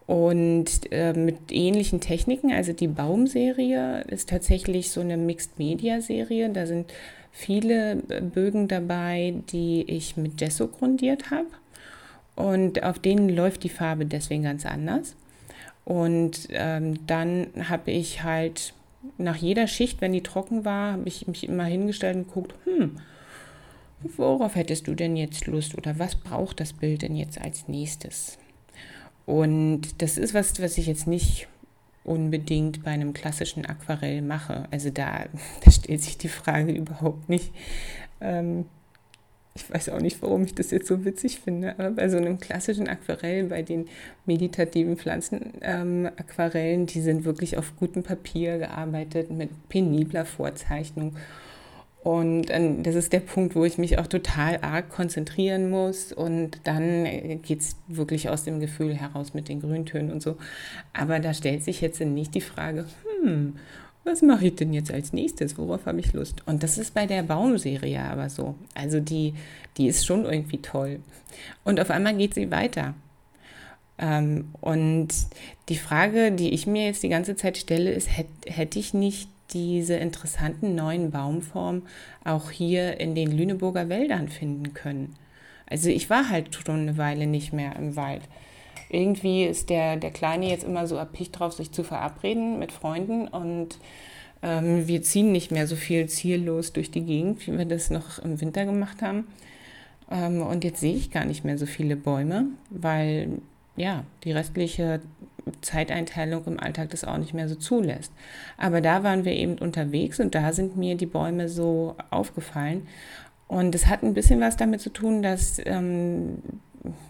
Und 0.05 0.91
äh, 0.91 1.13
mit 1.13 1.51
ähnlichen 1.51 2.01
Techniken, 2.01 2.51
also 2.51 2.73
die 2.73 2.87
Baumserie 2.87 4.01
ist 4.07 4.29
tatsächlich 4.29 4.91
so 4.91 5.01
eine 5.01 5.17
Mixed-Media-Serie. 5.17 6.49
Da 6.49 6.65
sind 6.65 6.93
viele 7.31 7.97
Bögen 8.33 8.67
dabei, 8.67 9.33
die 9.51 9.83
ich 9.83 10.17
mit 10.17 10.37
Gesso 10.37 10.67
grundiert 10.67 11.31
habe. 11.31 11.47
Und 12.35 12.83
auf 12.83 12.99
denen 12.99 13.29
läuft 13.29 13.63
die 13.63 13.69
Farbe 13.69 14.05
deswegen 14.05 14.43
ganz 14.43 14.65
anders. 14.65 15.15
Und 15.85 16.47
ähm, 16.51 17.05
dann 17.07 17.47
habe 17.69 17.91
ich 17.91 18.23
halt 18.23 18.73
nach 19.17 19.35
jeder 19.37 19.67
Schicht, 19.67 20.01
wenn 20.01 20.13
die 20.13 20.23
trocken 20.23 20.65
war, 20.65 20.93
habe 20.93 21.07
ich 21.07 21.27
mich 21.27 21.47
immer 21.47 21.65
hingestellt 21.65 22.15
und 22.15 22.27
geguckt, 22.27 22.55
hm, 22.65 22.97
worauf 24.17 24.55
hättest 24.55 24.87
du 24.87 24.95
denn 24.95 25.15
jetzt 25.15 25.47
Lust 25.47 25.77
oder 25.77 25.99
was 25.99 26.15
braucht 26.15 26.59
das 26.59 26.73
Bild 26.73 27.01
denn 27.01 27.15
jetzt 27.15 27.39
als 27.39 27.67
nächstes? 27.67 28.37
Und 29.25 30.01
das 30.01 30.17
ist 30.17 30.33
was, 30.33 30.61
was 30.61 30.77
ich 30.77 30.87
jetzt 30.87 31.07
nicht 31.07 31.47
unbedingt 32.03 32.83
bei 32.83 32.91
einem 32.91 33.13
klassischen 33.13 33.65
Aquarell 33.65 34.21
mache. 34.21 34.67
Also 34.71 34.89
da, 34.89 35.25
da 35.63 35.71
stellt 35.71 36.01
sich 36.01 36.17
die 36.17 36.29
Frage 36.29 36.71
überhaupt 36.71 37.29
nicht. 37.29 37.51
Ähm, 38.19 38.65
ich 39.55 39.71
weiß 39.71 39.89
auch 39.89 39.99
nicht, 39.99 40.21
warum 40.21 40.43
ich 40.43 40.55
das 40.55 40.71
jetzt 40.71 40.87
so 40.87 41.05
witzig 41.05 41.39
finde, 41.39 41.77
aber 41.77 41.91
bei 41.91 42.09
so 42.09 42.17
einem 42.17 42.39
klassischen 42.39 42.87
Aquarell, 42.87 43.45
bei 43.45 43.61
den 43.61 43.85
meditativen 44.25 44.97
Pflanzenaquarellen, 44.97 46.81
ähm, 46.81 46.85
die 46.87 47.01
sind 47.01 47.23
wirklich 47.23 47.57
auf 47.57 47.75
gutem 47.75 48.01
Papier 48.01 48.57
gearbeitet 48.57 49.29
mit 49.29 49.49
penibler 49.69 50.25
Vorzeichnung. 50.25 51.15
Und 52.03 52.49
äh, 52.49 52.81
das 52.81 52.95
ist 52.95 53.13
der 53.13 53.21
Punkt, 53.21 53.55
wo 53.55 53.63
ich 53.63 53.77
mich 53.77 53.99
auch 53.99 54.07
total 54.07 54.59
arg 54.61 54.89
konzentrieren 54.89 55.69
muss. 55.69 56.11
Und 56.11 56.59
dann 56.65 57.41
geht 57.43 57.61
es 57.61 57.77
wirklich 57.87 58.29
aus 58.29 58.43
dem 58.43 58.59
Gefühl 58.59 58.93
heraus 58.93 59.33
mit 59.33 59.49
den 59.49 59.61
Grüntönen 59.61 60.11
und 60.11 60.21
so. 60.21 60.37
Aber 60.93 61.19
da 61.19 61.33
stellt 61.33 61.63
sich 61.63 61.79
jetzt 61.79 62.01
nicht 62.01 62.35
die 62.35 62.41
Frage, 62.41 62.85
hm, 63.21 63.55
was 64.03 64.21
mache 64.21 64.47
ich 64.47 64.55
denn 64.55 64.73
jetzt 64.73 64.91
als 64.91 65.13
nächstes? 65.13 65.57
Worauf 65.57 65.85
habe 65.85 65.99
ich 65.99 66.13
Lust? 66.13 66.45
Und 66.45 66.63
das 66.63 66.77
ist 66.77 66.93
bei 66.93 67.05
der 67.05 67.23
Baumserie 67.23 68.01
aber 68.01 68.29
so. 68.29 68.55
Also 68.75 68.99
die, 68.99 69.33
die 69.77 69.87
ist 69.87 70.05
schon 70.05 70.25
irgendwie 70.25 70.61
toll. 70.61 70.99
Und 71.63 71.79
auf 71.79 71.89
einmal 71.89 72.15
geht 72.15 72.33
sie 72.33 72.51
weiter. 72.51 72.93
Ähm, 73.97 74.49
und 74.59 75.09
die 75.69 75.77
Frage, 75.77 76.31
die 76.31 76.49
ich 76.49 76.67
mir 76.67 76.85
jetzt 76.87 77.03
die 77.03 77.09
ganze 77.09 77.35
Zeit 77.35 77.57
stelle, 77.57 77.91
ist, 77.91 78.15
hätte 78.15 78.51
hätt 78.51 78.75
ich 78.75 78.93
nicht 78.93 79.29
diese 79.53 79.95
interessanten 79.95 80.75
neuen 80.75 81.11
Baumformen 81.11 81.83
auch 82.23 82.49
hier 82.49 82.99
in 82.99 83.15
den 83.15 83.31
Lüneburger 83.31 83.87
Wäldern 83.89 84.29
finden 84.29 84.73
können? 84.73 85.15
Also 85.67 85.89
ich 85.89 86.09
war 86.09 86.29
halt 86.29 86.53
schon 86.55 86.81
eine 86.81 86.97
Weile 86.97 87.27
nicht 87.27 87.53
mehr 87.53 87.75
im 87.75 87.95
Wald 87.95 88.23
irgendwie 88.89 89.45
ist 89.45 89.69
der, 89.69 89.97
der 89.97 90.11
Kleine 90.11 90.49
jetzt 90.49 90.63
immer 90.63 90.87
so 90.87 90.95
erpicht 90.95 91.37
drauf, 91.37 91.53
sich 91.53 91.71
zu 91.71 91.83
verabreden 91.83 92.59
mit 92.59 92.71
Freunden 92.71 93.27
und 93.27 93.77
ähm, 94.41 94.87
wir 94.87 95.01
ziehen 95.01 95.31
nicht 95.31 95.51
mehr 95.51 95.67
so 95.67 95.75
viel 95.75 96.07
ziellos 96.07 96.73
durch 96.73 96.91
die 96.91 97.03
Gegend, 97.03 97.45
wie 97.47 97.57
wir 97.57 97.65
das 97.65 97.89
noch 97.89 98.19
im 98.19 98.39
Winter 98.41 98.65
gemacht 98.65 99.01
haben. 99.01 99.27
Ähm, 100.11 100.41
und 100.41 100.63
jetzt 100.63 100.81
sehe 100.81 100.95
ich 100.95 101.11
gar 101.11 101.25
nicht 101.25 101.45
mehr 101.45 101.57
so 101.57 101.65
viele 101.65 101.95
Bäume, 101.95 102.47
weil 102.69 103.41
ja, 103.75 104.03
die 104.23 104.31
restliche 104.31 105.01
Zeiteinteilung 105.61 106.45
im 106.45 106.59
Alltag 106.59 106.89
das 106.91 107.03
auch 107.03 107.17
nicht 107.17 107.33
mehr 107.33 107.49
so 107.49 107.55
zulässt. 107.55 108.11
Aber 108.57 108.81
da 108.81 109.03
waren 109.03 109.25
wir 109.25 109.33
eben 109.33 109.57
unterwegs 109.57 110.19
und 110.19 110.35
da 110.35 110.53
sind 110.53 110.77
mir 110.77 110.95
die 110.95 111.05
Bäume 111.05 111.49
so 111.49 111.95
aufgefallen. 112.11 112.87
Und 113.47 113.75
es 113.75 113.87
hat 113.87 114.03
ein 114.03 114.13
bisschen 114.13 114.39
was 114.41 114.57
damit 114.57 114.81
zu 114.81 114.89
tun, 114.89 115.21
dass 115.21 115.59
ähm, 115.65 116.37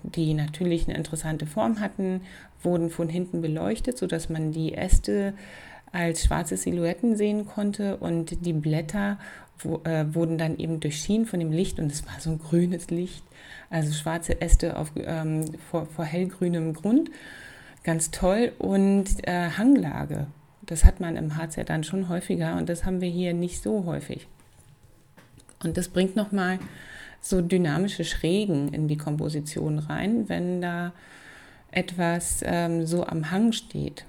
die 0.04 0.34
natürlich 0.34 0.88
eine 0.88 0.98
interessante 0.98 1.46
Form 1.46 1.80
hatten, 1.80 2.22
wurden 2.62 2.90
von 2.90 3.10
hinten 3.10 3.42
beleuchtet, 3.42 3.98
sodass 3.98 4.30
man 4.30 4.52
die 4.52 4.76
Äste 4.76 5.34
als 5.92 6.24
schwarze 6.24 6.58
Silhouetten 6.58 7.16
sehen 7.16 7.46
konnte 7.46 7.98
und 7.98 8.46
die 8.46 8.54
Blätter 8.54 9.18
wo, 9.60 9.82
äh, 9.84 10.14
wurden 10.14 10.38
dann 10.38 10.58
eben 10.58 10.80
durchschienen 10.80 11.26
von 11.26 11.40
dem 11.40 11.52
Licht 11.52 11.80
und 11.80 11.92
es 11.92 12.06
war 12.06 12.20
so 12.20 12.32
ein 12.32 12.40
grünes 12.40 12.90
Licht, 12.90 13.24
also 13.70 13.94
schwarze 13.94 14.42
Äste 14.42 14.78
auf, 14.78 14.92
ähm, 14.98 15.46
vor, 15.70 15.86
vor 15.86 16.06
hellgrünem 16.06 16.74
Grund, 16.74 17.12
ganz 17.84 18.12
toll 18.12 18.52
und 18.60 19.28
äh, 19.28 19.50
Hanglage. 19.52 20.28
Das 20.66 20.86
hat 20.86 21.00
man 21.00 21.18
im 21.18 21.36
Harz 21.36 21.56
ja 21.56 21.64
dann 21.64 21.84
schon 21.84 22.10
häufiger 22.10 22.58
und 22.58 22.70
das 22.70 22.86
haben 22.86 23.02
wir 23.02 23.10
hier 23.10 23.34
nicht 23.34 23.62
so 23.62 23.86
häufig. 23.86 24.28
Und 25.64 25.78
das 25.78 25.90
bringt 25.90 26.16
nochmal 26.16 26.60
so 27.24 27.42
dynamische 27.42 28.04
Schrägen 28.04 28.74
in 28.74 28.90
die 28.90 28.98
Komposition 28.98 29.80
rein, 29.80 30.28
wenn 30.28 30.62
da 30.62 30.92
etwas 31.72 32.42
ähm, 32.46 32.86
so 32.86 33.06
am 33.08 33.32
Hang 33.32 33.54
steht. 33.54 34.06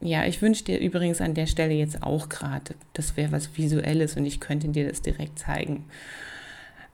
Ja, 0.00 0.24
ich 0.24 0.40
wünsche 0.40 0.64
dir 0.64 0.78
übrigens 0.78 1.20
an 1.20 1.34
der 1.34 1.46
Stelle 1.46 1.74
jetzt 1.74 2.02
auch 2.02 2.28
gerade, 2.28 2.74
das 2.92 3.16
wäre 3.16 3.32
was 3.32 3.56
Visuelles 3.58 4.16
und 4.16 4.24
ich 4.24 4.40
könnte 4.40 4.68
dir 4.68 4.88
das 4.88 5.02
direkt 5.02 5.38
zeigen. 5.38 5.84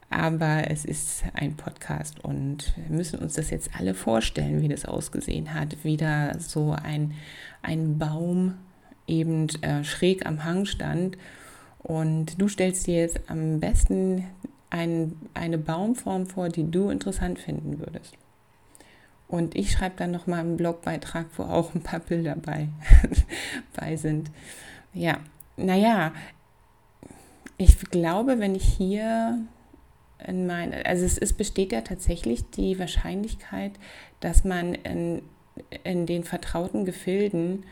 Aber 0.09 0.71
es 0.71 0.85
ist 0.85 1.23
ein 1.35 1.55
Podcast 1.55 2.25
und 2.25 2.73
wir 2.77 2.97
müssen 2.97 3.21
uns 3.21 3.35
das 3.35 3.51
jetzt 3.51 3.71
alle 3.79 3.95
vorstellen, 3.95 4.61
wie 4.63 4.69
das 4.69 4.85
ausgesehen 4.85 5.55
hat. 5.55 5.85
Wieder 5.85 6.37
so 6.41 6.73
ein, 6.73 7.13
ein 7.63 7.99
Baum 7.99 8.55
eben 9.07 9.49
äh, 9.61 9.85
schräg 9.85 10.27
am 10.27 10.45
Hang 10.45 10.65
stand. 10.65 11.17
Und 11.79 12.41
du 12.41 12.49
stellst 12.49 12.87
dir 12.87 12.97
jetzt 12.97 13.21
am 13.29 13.61
besten 13.61 14.25
ein, 14.71 15.17
eine 15.35 15.59
Baumform 15.59 16.27
vor, 16.27 16.49
die 16.49 16.71
du 16.71 16.91
interessant 16.91 17.39
finden 17.39 17.79
würdest. 17.79 18.15
Und 19.29 19.55
ich 19.55 19.73
schreibe 19.73 19.97
dann 19.97 20.11
nochmal 20.11 20.41
einen 20.41 20.57
Blogbeitrag, 20.57 21.27
wo 21.37 21.45
auch 21.45 21.75
ein 21.75 21.83
paar 21.83 22.01
Bilder 22.01 22.35
bei, 22.35 22.69
bei 23.77 23.97
sind. 23.97 24.31
Ja, 24.93 25.19
naja, 25.57 26.13
ich 27.57 27.79
glaube, 27.91 28.39
wenn 28.39 28.55
ich 28.55 28.65
hier 28.65 29.39
in 30.27 30.47
meine, 30.47 30.85
also 30.87 31.05
es, 31.05 31.17
es 31.17 31.33
besteht 31.33 31.73
ja 31.73 31.83
tatsächlich 31.83 32.49
die 32.51 32.79
Wahrscheinlichkeit, 32.79 33.73
dass 34.21 34.45
man 34.45 34.75
in, 34.75 35.23
in 35.85 36.07
den 36.07 36.25
vertrauten 36.25 36.85
Gefilden 36.85 37.65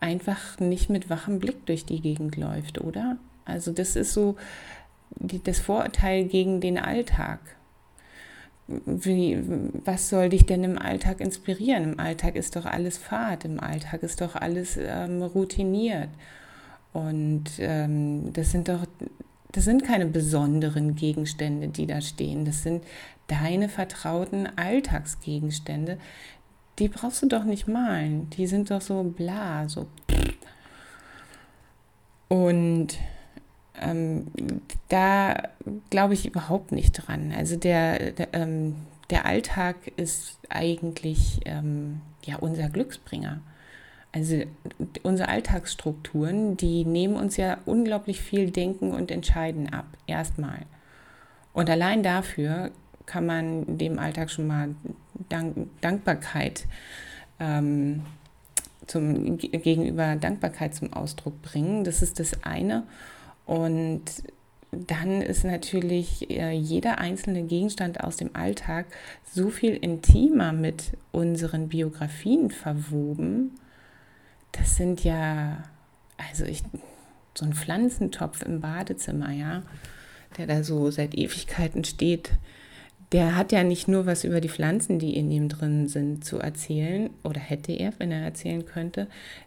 einfach 0.00 0.58
nicht 0.60 0.90
mit 0.90 1.10
wachem 1.10 1.38
Blick 1.40 1.66
durch 1.66 1.84
die 1.84 2.00
Gegend 2.00 2.36
läuft, 2.36 2.80
oder? 2.80 3.18
Also 3.44 3.72
das 3.72 3.96
ist 3.96 4.12
so 4.12 4.36
das 5.18 5.60
Vorurteil 5.60 6.24
gegen 6.24 6.60
den 6.60 6.78
Alltag 6.78 7.40
wie, 8.68 9.38
was 9.84 10.08
soll 10.08 10.28
dich 10.28 10.46
denn 10.46 10.64
im 10.64 10.78
Alltag 10.78 11.20
inspirieren? 11.20 11.92
Im 11.92 12.00
Alltag 12.00 12.34
ist 12.34 12.56
doch 12.56 12.66
alles 12.66 12.98
Fahrt, 12.98 13.44
im 13.44 13.60
Alltag 13.60 14.02
ist 14.02 14.20
doch 14.20 14.34
alles 14.34 14.76
ähm, 14.76 15.22
routiniert. 15.22 16.08
Und 16.92 17.44
ähm, 17.58 18.32
das 18.32 18.50
sind 18.50 18.68
doch, 18.68 18.84
das 19.52 19.64
sind 19.64 19.84
keine 19.84 20.06
besonderen 20.06 20.96
Gegenstände, 20.96 21.68
die 21.68 21.86
da 21.86 22.00
stehen. 22.00 22.44
Das 22.44 22.62
sind 22.62 22.82
deine 23.28 23.68
vertrauten 23.68 24.48
Alltagsgegenstände. 24.56 25.98
Die 26.78 26.88
brauchst 26.88 27.22
du 27.22 27.26
doch 27.26 27.44
nicht 27.44 27.68
malen. 27.68 28.28
Die 28.30 28.46
sind 28.46 28.70
doch 28.70 28.80
so 28.80 29.02
bla, 29.04 29.68
so. 29.68 29.86
Und 32.28 32.98
ähm, 33.80 34.26
da 34.88 35.42
glaube 35.90 36.14
ich 36.14 36.26
überhaupt 36.26 36.72
nicht 36.72 36.92
dran. 36.92 37.32
Also 37.36 37.56
der, 37.56 38.12
der, 38.12 38.28
ähm, 38.34 38.76
der 39.10 39.26
Alltag 39.26 39.76
ist 39.96 40.38
eigentlich 40.48 41.40
ähm, 41.44 42.00
ja 42.24 42.36
unser 42.36 42.68
Glücksbringer. 42.68 43.40
Also 44.12 44.42
unsere 45.02 45.28
Alltagsstrukturen, 45.28 46.56
die 46.56 46.84
nehmen 46.84 47.16
uns 47.16 47.36
ja 47.36 47.58
unglaublich 47.66 48.20
viel 48.20 48.50
Denken 48.50 48.92
und 48.92 49.10
Entscheiden 49.10 49.72
ab, 49.72 49.86
erstmal. 50.06 50.60
Und 51.52 51.68
allein 51.68 52.02
dafür 52.02 52.70
kann 53.04 53.26
man 53.26 53.78
dem 53.78 53.98
Alltag 53.98 54.30
schon 54.30 54.46
mal 54.46 54.74
Dank, 55.28 55.68
Dankbarkeit 55.80 56.66
ähm, 57.40 58.02
zum, 58.86 59.38
gegenüber 59.38 60.16
Dankbarkeit 60.16 60.74
zum 60.74 60.92
Ausdruck 60.92 61.42
bringen. 61.42 61.84
Das 61.84 62.02
ist 62.02 62.18
das 62.18 62.42
eine. 62.42 62.84
Und 63.46 64.02
dann 64.72 65.22
ist 65.22 65.44
natürlich 65.44 66.30
äh, 66.30 66.52
jeder 66.52 66.98
einzelne 66.98 67.44
Gegenstand 67.44 68.00
aus 68.00 68.16
dem 68.16 68.34
Alltag 68.34 68.86
so 69.24 69.48
viel 69.48 69.74
intimer 69.74 70.52
mit 70.52 70.96
unseren 71.12 71.68
Biografien 71.68 72.50
verwoben. 72.50 73.52
Das 74.52 74.76
sind 74.76 75.04
ja, 75.04 75.62
also 76.16 76.44
ich, 76.44 76.62
so 77.34 77.46
ein 77.46 77.54
Pflanzentopf 77.54 78.42
im 78.42 78.60
Badezimmer, 78.60 79.30
ja, 79.30 79.62
der 80.36 80.46
da 80.46 80.62
so 80.62 80.90
seit 80.90 81.14
Ewigkeiten 81.14 81.84
steht, 81.84 82.32
der 83.12 83.36
hat 83.36 83.52
ja 83.52 83.62
nicht 83.62 83.86
nur 83.86 84.06
was 84.06 84.24
über 84.24 84.40
die 84.40 84.48
Pflanzen, 84.48 84.98
die 84.98 85.16
in 85.16 85.30
ihm 85.30 85.48
drin 85.48 85.86
sind, 85.86 86.24
zu 86.24 86.38
erzählen, 86.38 87.10
oder 87.22 87.40
hätte 87.40 87.72
er, 87.72 87.92
wenn 87.98 88.10
er 88.10 88.22
erzählen 88.22 88.64
könnte. 88.66 89.06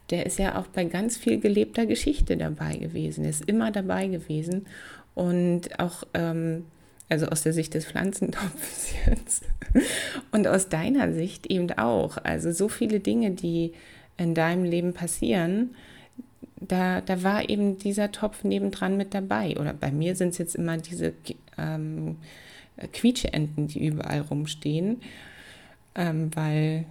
Der 0.10 0.26
ist 0.26 0.40
ja 0.40 0.58
auch 0.58 0.68
bei 0.68 0.86
ganz 0.86 1.18
viel 1.18 1.40
gelebter 1.40 1.86
Geschichte 1.86 2.38
dabei 2.38 2.78
gewesen, 2.78 3.26
ist 3.26 3.46
immer 3.50 3.72
dabei 3.72 4.08
gewesen. 4.08 4.66
Und 5.14 5.78
auch, 5.80 6.04
ähm, 6.14 6.66
also 7.10 7.26
aus 7.28 7.42
der 7.42 7.52
Sicht 7.52 7.74
des 7.74 7.86
Pflanzentopfs 7.86 8.94
jetzt. 9.08 9.44
Und 10.32 10.48
aus 10.48 10.70
deiner 10.70 11.12
Sicht 11.14 11.48
eben 11.48 11.70
auch. 11.72 12.18
Also 12.24 12.52
so 12.52 12.70
viele 12.70 13.02
Dinge, 13.02 13.32
die 13.32 13.74
in 14.16 14.36
deinem 14.36 14.64
Leben 14.64 14.94
passieren, 14.94 15.76
da, 16.62 17.02
da 17.02 17.24
war 17.24 17.50
eben 17.50 17.78
dieser 17.78 18.12
Topf 18.12 18.46
nebendran 18.46 18.96
mit 18.96 19.14
dabei. 19.14 19.58
Oder 19.58 19.74
bei 19.74 19.92
mir 19.92 20.16
sind 20.16 20.30
es 20.30 20.38
jetzt 20.38 20.56
immer 20.56 20.78
diese 20.78 21.14
ähm, 21.58 22.18
Quietscheenten, 22.88 23.68
die 23.68 23.86
überall 23.86 24.22
rumstehen, 24.22 25.02
ähm, 25.96 26.32
weil 26.36 26.86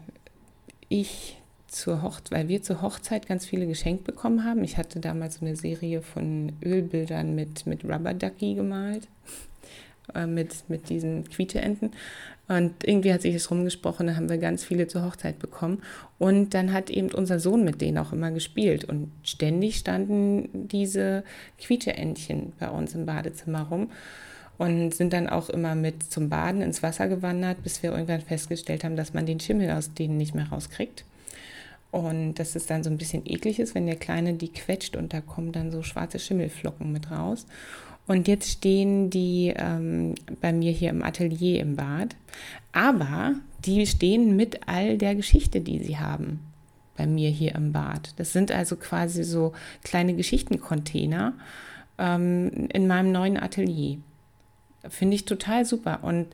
ich 0.88 1.37
zur 1.68 2.03
Hochzeit, 2.03 2.33
weil 2.33 2.48
wir 2.48 2.62
zur 2.62 2.83
Hochzeit 2.83 3.27
ganz 3.27 3.46
viele 3.46 3.66
geschenkt 3.66 4.05
bekommen 4.05 4.44
haben. 4.44 4.64
Ich 4.64 4.79
hatte 4.79 5.01
damals 5.01 5.37
so 5.37 5.46
eine 5.46 5.55
Serie 5.55 6.03
von 6.03 6.53
Ölbildern 6.64 7.35
mit, 7.35 7.66
mit 7.66 7.85
Rubber 7.85 8.14
Ducky 8.14 8.55
gemalt, 8.55 9.07
äh, 10.14 10.27
mit, 10.27 10.68
mit 10.68 10.88
diesen 10.88 11.29
Quietscheenten. 11.29 11.92
Und 12.48 12.72
irgendwie 12.85 13.12
hat 13.12 13.20
sich 13.20 13.35
das 13.35 13.51
rumgesprochen, 13.51 14.07
da 14.07 14.16
haben 14.16 14.31
wir 14.31 14.38
ganz 14.38 14.64
viele 14.64 14.87
zur 14.88 15.05
Hochzeit 15.05 15.38
bekommen. 15.38 15.83
Und 16.18 16.55
dann 16.55 16.72
hat 16.72 16.88
eben 16.88 17.11
unser 17.11 17.38
Sohn 17.38 17.62
mit 17.62 17.83
denen 17.83 17.98
auch 17.98 18.14
immer 18.14 18.31
gespielt. 18.31 18.85
Und 18.85 19.12
ständig 19.22 19.77
standen 19.77 20.66
diese 20.68 21.24
Quietscheentchen 21.59 22.55
bei 22.59 22.70
uns 22.70 22.94
im 22.94 23.05
Badezimmer 23.05 23.64
rum 23.64 23.90
und 24.59 24.92
sind 24.92 25.12
dann 25.12 25.29
auch 25.29 25.49
immer 25.49 25.75
mit 25.75 26.03
zum 26.03 26.29
Baden 26.29 26.62
ins 26.62 26.83
Wasser 26.83 27.09
gewandert, 27.09 27.62
bis 27.62 27.83
wir 27.83 27.92
irgendwann 27.92 28.21
festgestellt 28.21 28.85
haben, 28.85 28.97
dass 28.97 29.14
man 29.14 29.25
den 29.25 29.40
Schimmel 29.40 29.71
aus 29.71 29.94
denen 29.94 30.16
nicht 30.16 30.35
mehr 30.35 30.49
rauskriegt. 30.49 31.05
Und 31.90 32.35
dass 32.35 32.55
es 32.55 32.66
dann 32.66 32.85
so 32.85 32.90
ein 32.90 32.99
bisschen 32.99 33.25
eklig 33.25 33.61
ist, 33.61 33.75
wenn 33.75 33.87
der 33.87 33.97
Kleine 33.97 34.35
die 34.35 34.53
quetscht 34.53 34.94
und 34.94 35.14
da 35.14 35.23
kommen 35.23 35.53
dann 35.53 35.71
so 35.71 35.83
schwarze 35.83 36.18
Schimmelflocken 36.18 36.92
mit 36.92 37.11
raus. 37.11 37.47
Und 38.07 38.27
jetzt 38.27 38.51
stehen 38.51 39.11
die 39.11 39.55
ähm, 39.57 40.14
bei 40.40 40.53
mir 40.53 40.73
hier 40.73 40.90
im 40.90 41.03
Atelier 41.03 41.61
im 41.61 41.77
Bad. 41.77 42.16
Aber 42.73 43.35
die 43.64 43.87
stehen 43.87 44.35
mit 44.37 44.61
all 44.66 44.99
der 44.99 45.14
Geschichte, 45.14 45.61
die 45.61 45.79
sie 45.79 45.99
haben, 45.99 46.40
bei 46.97 47.07
mir 47.07 47.31
hier 47.31 47.55
im 47.55 47.73
Bad. 47.73 48.14
Das 48.16 48.33
sind 48.33 48.51
also 48.51 48.77
quasi 48.77 49.25
so 49.25 49.53
kleine 49.85 50.14
Geschichtencontainer 50.14 51.35
ähm, 51.99 52.68
in 52.73 52.87
meinem 52.87 53.12
neuen 53.12 53.37
Atelier. 53.37 53.99
Finde 54.88 55.14
ich 55.14 55.24
total 55.24 55.64
super. 55.64 56.01
Und, 56.03 56.27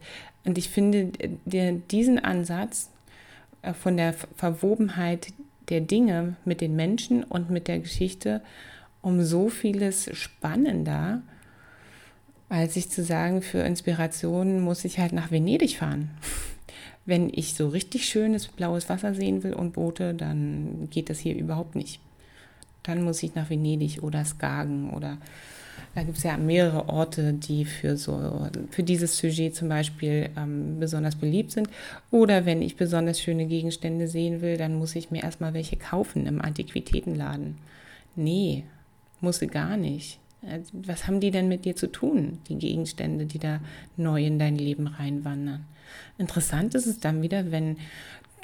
und 0.44 0.58
ich 0.58 0.68
finde 0.68 1.12
der, 1.44 1.72
diesen 1.72 2.18
Ansatz 2.18 2.90
äh, 3.62 3.72
von 3.72 3.96
der 3.96 4.12
Verwobenheit 4.12 5.32
der 5.68 5.80
Dinge 5.80 6.36
mit 6.44 6.60
den 6.60 6.76
Menschen 6.76 7.24
und 7.24 7.50
mit 7.50 7.68
der 7.68 7.78
Geschichte 7.78 8.42
um 9.04 9.22
so 9.22 9.50
vieles 9.50 10.08
spannender, 10.16 11.20
als 12.48 12.74
ich 12.74 12.90
zu 12.90 13.04
sagen, 13.04 13.42
für 13.42 13.58
Inspiration 13.58 14.60
muss 14.60 14.84
ich 14.86 14.98
halt 14.98 15.12
nach 15.12 15.30
Venedig 15.30 15.76
fahren. 15.76 16.10
Wenn 17.04 17.28
ich 17.28 17.52
so 17.52 17.68
richtig 17.68 18.08
schönes 18.08 18.48
blaues 18.48 18.88
Wasser 18.88 19.14
sehen 19.14 19.42
will 19.42 19.52
und 19.52 19.74
Boote, 19.74 20.14
dann 20.14 20.88
geht 20.88 21.10
das 21.10 21.18
hier 21.18 21.36
überhaupt 21.36 21.74
nicht. 21.74 22.00
Dann 22.82 23.02
muss 23.02 23.22
ich 23.22 23.34
nach 23.34 23.50
Venedig 23.50 24.02
oder 24.02 24.24
Skagen 24.24 24.88
oder 24.88 25.18
da 25.94 26.02
gibt 26.02 26.18
es 26.18 26.24
ja 26.24 26.36
mehrere 26.36 26.88
Orte, 26.88 27.32
die 27.32 27.64
für, 27.64 27.96
so, 27.96 28.48
für 28.70 28.82
dieses 28.82 29.16
Sujet 29.16 29.54
zum 29.54 29.68
Beispiel 29.68 30.30
ähm, 30.36 30.78
besonders 30.80 31.16
beliebt 31.16 31.52
sind. 31.52 31.68
Oder 32.10 32.46
wenn 32.46 32.62
ich 32.62 32.76
besonders 32.76 33.20
schöne 33.20 33.46
Gegenstände 33.46 34.08
sehen 34.08 34.40
will, 34.40 34.56
dann 34.56 34.76
muss 34.76 34.96
ich 34.96 35.10
mir 35.10 35.22
erstmal 35.22 35.54
welche 35.54 35.76
kaufen 35.76 36.26
im 36.26 36.40
Antiquitätenladen. 36.40 37.56
Nee, 38.16 38.64
musste 39.20 39.46
gar 39.46 39.76
nicht. 39.76 40.18
Äh, 40.42 40.60
was 40.72 41.06
haben 41.06 41.20
die 41.20 41.30
denn 41.30 41.48
mit 41.48 41.64
dir 41.64 41.76
zu 41.76 41.86
tun, 41.86 42.38
die 42.48 42.58
Gegenstände, 42.58 43.26
die 43.26 43.38
da 43.38 43.60
neu 43.96 44.24
in 44.24 44.38
dein 44.38 44.56
Leben 44.56 44.86
reinwandern? 44.86 45.64
Interessant 46.18 46.74
ist 46.74 46.86
es 46.86 47.00
dann 47.00 47.22
wieder, 47.22 47.50
wenn 47.50 47.76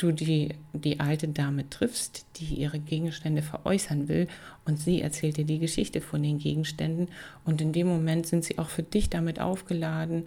du 0.02 0.12
die, 0.12 0.54
die 0.72 1.00
alte 1.00 1.28
Dame 1.28 1.68
triffst, 1.68 2.26
die 2.36 2.54
ihre 2.56 2.78
Gegenstände 2.78 3.42
veräußern 3.42 4.08
will 4.08 4.28
und 4.64 4.78
sie 4.78 5.00
erzählt 5.00 5.36
dir 5.36 5.44
die 5.44 5.58
Geschichte 5.58 6.00
von 6.00 6.22
den 6.22 6.38
Gegenständen 6.38 7.08
und 7.44 7.60
in 7.60 7.72
dem 7.72 7.86
Moment 7.86 8.26
sind 8.26 8.44
sie 8.44 8.58
auch 8.58 8.68
für 8.68 8.82
dich 8.82 9.10
damit 9.10 9.40
aufgeladen 9.40 10.26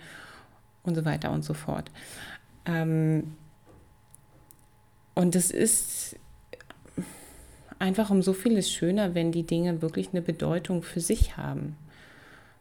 und 0.84 0.96
so 0.96 1.06
weiter 1.06 1.32
und 1.32 1.44
so 1.44 1.54
fort. 1.54 1.90
Ähm, 2.66 3.36
und 5.16 5.36
es 5.36 5.52
ist 5.52 6.18
einfach 7.80 8.10
um 8.10 8.22
so 8.22 8.34
vieles 8.34 8.72
schöner, 8.72 9.14
wenn 9.16 9.32
die 9.32 9.44
Dinge 9.44 9.82
wirklich 9.82 10.10
eine 10.12 10.22
Bedeutung 10.22 10.84
für 10.84 11.02
sich 11.02 11.38
haben, 11.38 11.76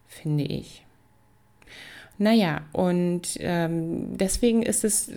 finde 0.06 0.44
ich. 0.44 0.84
Naja, 2.18 2.62
und 2.72 3.22
ähm, 3.38 4.16
deswegen 4.16 4.62
ist 4.62 4.84
es 4.84 5.12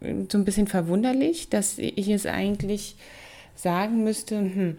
so 0.00 0.38
ein 0.38 0.44
bisschen 0.44 0.66
verwunderlich, 0.66 1.48
dass 1.48 1.78
ich 1.78 2.08
es 2.08 2.26
eigentlich 2.26 2.96
sagen 3.54 4.04
müsste, 4.04 4.38
hm, 4.38 4.76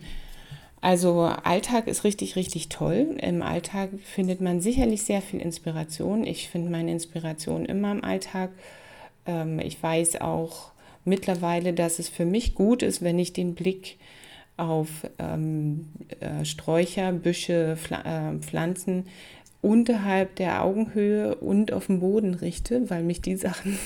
also 0.82 1.24
Alltag 1.24 1.88
ist 1.88 2.06
richtig, 2.06 2.36
richtig 2.38 2.70
toll. 2.70 3.18
Im 3.22 3.42
Alltag 3.42 3.90
findet 4.04 4.40
man 4.40 4.62
sicherlich 4.62 5.04
sehr 5.04 5.22
viel 5.22 5.42
Inspiration. 5.42 6.26
Ich 6.26 6.50
finde 6.50 6.72
meine 6.72 6.92
Inspiration 6.92 7.66
immer 7.66 7.92
im 7.92 8.04
Alltag. 8.04 8.52
Ähm, 9.26 9.60
ich 9.60 9.82
weiß 9.82 10.22
auch 10.22 10.72
mittlerweile, 11.04 11.74
dass 11.74 12.00
es 12.00 12.08
für 12.08 12.26
mich 12.26 12.56
gut 12.56 12.82
ist, 12.82 13.02
wenn 13.02 13.20
ich 13.20 13.34
den 13.34 13.56
Blick 13.56 13.98
auf 14.56 14.90
ähm, 15.18 15.90
äh, 16.22 16.46
Sträucher, 16.46 17.12
Büsche, 17.12 17.78
äh, 17.90 18.40
Pflanzen 18.40 19.06
unterhalb 19.62 20.36
der 20.36 20.64
Augenhöhe 20.64 21.36
und 21.36 21.74
auf 21.74 21.88
dem 21.88 22.00
Boden 22.00 22.34
richte, 22.34 22.90
weil 22.90 23.04
mich 23.04 23.22
die 23.22 23.36
Sachen 23.36 23.78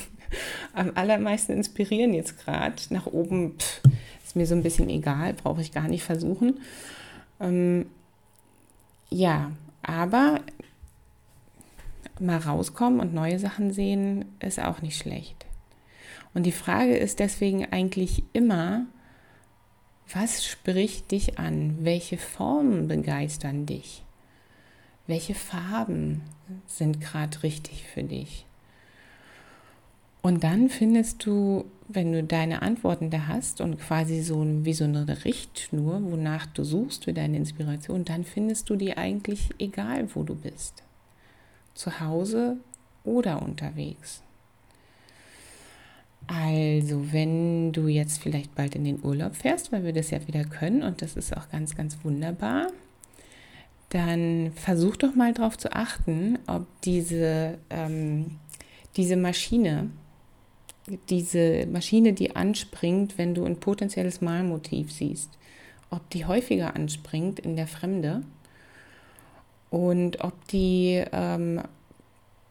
am 0.74 0.92
allermeisten 0.96 1.54
inspirieren 1.54 2.14
jetzt 2.14 2.44
gerade. 2.44 2.76
Nach 2.90 3.06
oben 3.06 3.56
pff, 3.58 3.82
ist 4.24 4.36
mir 4.36 4.46
so 4.46 4.56
ein 4.56 4.64
bisschen 4.64 4.90
egal, 4.90 5.34
brauche 5.34 5.62
ich 5.62 5.72
gar 5.72 5.88
nicht 5.88 6.04
versuchen. 6.04 6.60
Ähm, 7.40 7.88
ja, 9.10 9.52
aber 9.82 10.42
mal 12.20 12.38
rauskommen 12.38 13.00
und 13.00 13.14
neue 13.14 13.40
Sachen 13.40 13.74
sehen 13.74 14.26
ist 14.40 14.60
auch 14.60 14.82
nicht 14.82 14.98
schlecht. 14.98 15.46
Und 16.34 16.44
die 16.44 16.52
Frage 16.52 16.98
ist 16.98 17.20
deswegen 17.20 17.66
eigentlich 17.72 18.24
immer, 18.34 18.86
was 20.12 20.46
spricht 20.46 21.12
dich 21.12 21.40
an? 21.40 21.78
Welche 21.82 22.18
Formen 22.18 22.88
begeistern 22.88 23.66
dich? 23.66 24.04
Welche 25.06 25.36
Farben 25.36 26.22
sind 26.66 27.02
gerade 27.02 27.44
richtig 27.44 27.84
für 27.84 28.04
dich? 28.04 28.46
Und 30.24 30.46
dann 30.46 30.70
findest 30.70 31.26
du, 31.26 31.66
wenn 31.90 32.14
du 32.14 32.24
deine 32.24 32.62
Antworten 32.62 33.10
da 33.10 33.28
hast 33.28 33.60
und 33.60 33.78
quasi 33.78 34.22
so 34.22 34.42
wie 34.64 34.74
so 34.74 34.86
eine 34.86 35.26
Richtschnur, 35.26 36.02
wonach 36.02 36.46
du 36.46 36.64
suchst 36.64 37.04
für 37.04 37.12
deine 37.12 37.36
Inspiration, 37.36 38.06
dann 38.06 38.24
findest 38.24 38.70
du 38.70 38.78
die 38.78 38.96
eigentlich 38.96 39.50
egal, 39.60 40.08
wo 40.16 40.24
du 40.24 40.34
bist. 40.34 40.82
Zu 41.74 42.00
Hause 42.00 42.56
oder 43.04 43.42
unterwegs. 43.42 44.24
Also, 46.28 47.12
wenn 47.12 47.74
du 47.74 47.90
jetzt 47.90 48.22
vielleicht 48.22 48.56
bald 48.56 48.76
in 48.76 48.86
den 48.86 49.04
Urlaub 49.04 49.36
fährst, 49.36 49.74
weil 49.74 49.84
wir 49.84 49.92
das 49.92 50.10
ja 50.10 50.26
wieder 50.26 50.46
können 50.46 50.84
und 50.84 51.02
das 51.02 51.18
ist 51.18 51.36
auch 51.36 51.50
ganz, 51.50 51.76
ganz 51.76 51.98
wunderbar, 52.02 52.68
dann 53.90 54.54
versuch 54.56 54.96
doch 54.96 55.16
mal 55.16 55.34
darauf 55.34 55.58
zu 55.58 55.74
achten, 55.74 56.40
ob 56.48 56.66
diese, 56.84 57.58
ähm, 57.70 58.38
diese 58.96 59.18
Maschine, 59.18 59.90
diese 61.10 61.66
Maschine, 61.66 62.14
die 62.14 62.36
anspringt, 62.36 63.18
wenn 63.18 63.34
du 63.34 63.46
ein 63.46 63.60
potenzielles 63.60 64.22
Malmotiv 64.22 64.92
siehst, 64.92 65.30
ob 65.90 66.10
die 66.10 66.26
häufiger 66.26 66.76
anspringt 66.76 67.40
in 67.40 67.56
der 67.56 67.68
Fremde 67.68 68.24
und 69.70 70.24
ob 70.24 70.48
die 70.48 71.04
ähm, 71.12 71.62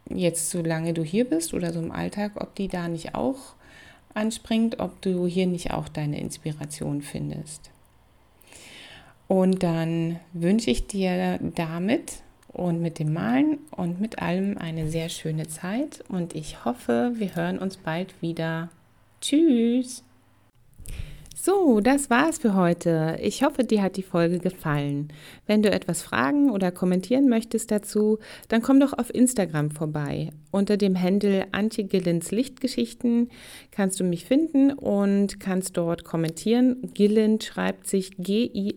jetzt, 0.08 0.50
solange 0.50 0.94
du 0.94 1.02
hier 1.02 1.24
bist 1.24 1.54
oder 1.54 1.72
so 1.72 1.80
im 1.80 1.92
Alltag, 1.92 2.32
ob 2.36 2.54
die 2.54 2.68
da 2.68 2.88
nicht 2.88 3.14
auch 3.14 3.54
anspringt, 4.14 4.80
ob 4.80 5.00
du 5.02 5.26
hier 5.26 5.46
nicht 5.46 5.72
auch 5.72 5.88
deine 5.88 6.20
Inspiration 6.20 7.02
findest. 7.02 7.70
Und 9.28 9.62
dann 9.62 10.20
wünsche 10.32 10.70
ich 10.70 10.86
dir 10.86 11.38
damit 11.54 12.22
und 12.52 12.80
mit 12.80 12.98
dem 12.98 13.12
Malen 13.12 13.58
und 13.70 14.00
mit 14.00 14.20
allem 14.20 14.58
eine 14.58 14.88
sehr 14.88 15.08
schöne 15.08 15.48
Zeit 15.48 16.04
und 16.08 16.34
ich 16.34 16.64
hoffe, 16.64 17.12
wir 17.16 17.34
hören 17.34 17.58
uns 17.58 17.76
bald 17.76 18.20
wieder. 18.20 18.68
Tschüss! 19.20 20.04
So, 21.44 21.80
das 21.80 22.08
war's 22.08 22.38
für 22.38 22.54
heute. 22.54 23.18
Ich 23.20 23.42
hoffe, 23.42 23.64
dir 23.64 23.82
hat 23.82 23.96
die 23.96 24.04
Folge 24.04 24.38
gefallen. 24.38 25.08
Wenn 25.44 25.60
du 25.60 25.72
etwas 25.72 26.00
fragen 26.00 26.52
oder 26.52 26.70
kommentieren 26.70 27.28
möchtest 27.28 27.72
dazu, 27.72 28.20
dann 28.46 28.62
komm 28.62 28.78
doch 28.78 28.96
auf 28.96 29.12
Instagram 29.12 29.72
vorbei. 29.72 30.30
Unter 30.52 30.76
dem 30.76 30.96
Handle 31.00 31.46
Antje 31.50 31.82
Gillens 31.82 32.30
Lichtgeschichten 32.30 33.28
kannst 33.72 33.98
du 33.98 34.04
mich 34.04 34.24
finden 34.24 34.72
und 34.72 35.40
kannst 35.40 35.76
dort 35.76 36.04
kommentieren. 36.04 36.76
Gillen 36.94 37.40
schreibt 37.40 37.88
sich 37.88 38.12
G-I-L-L-A-N-D. 38.18 38.72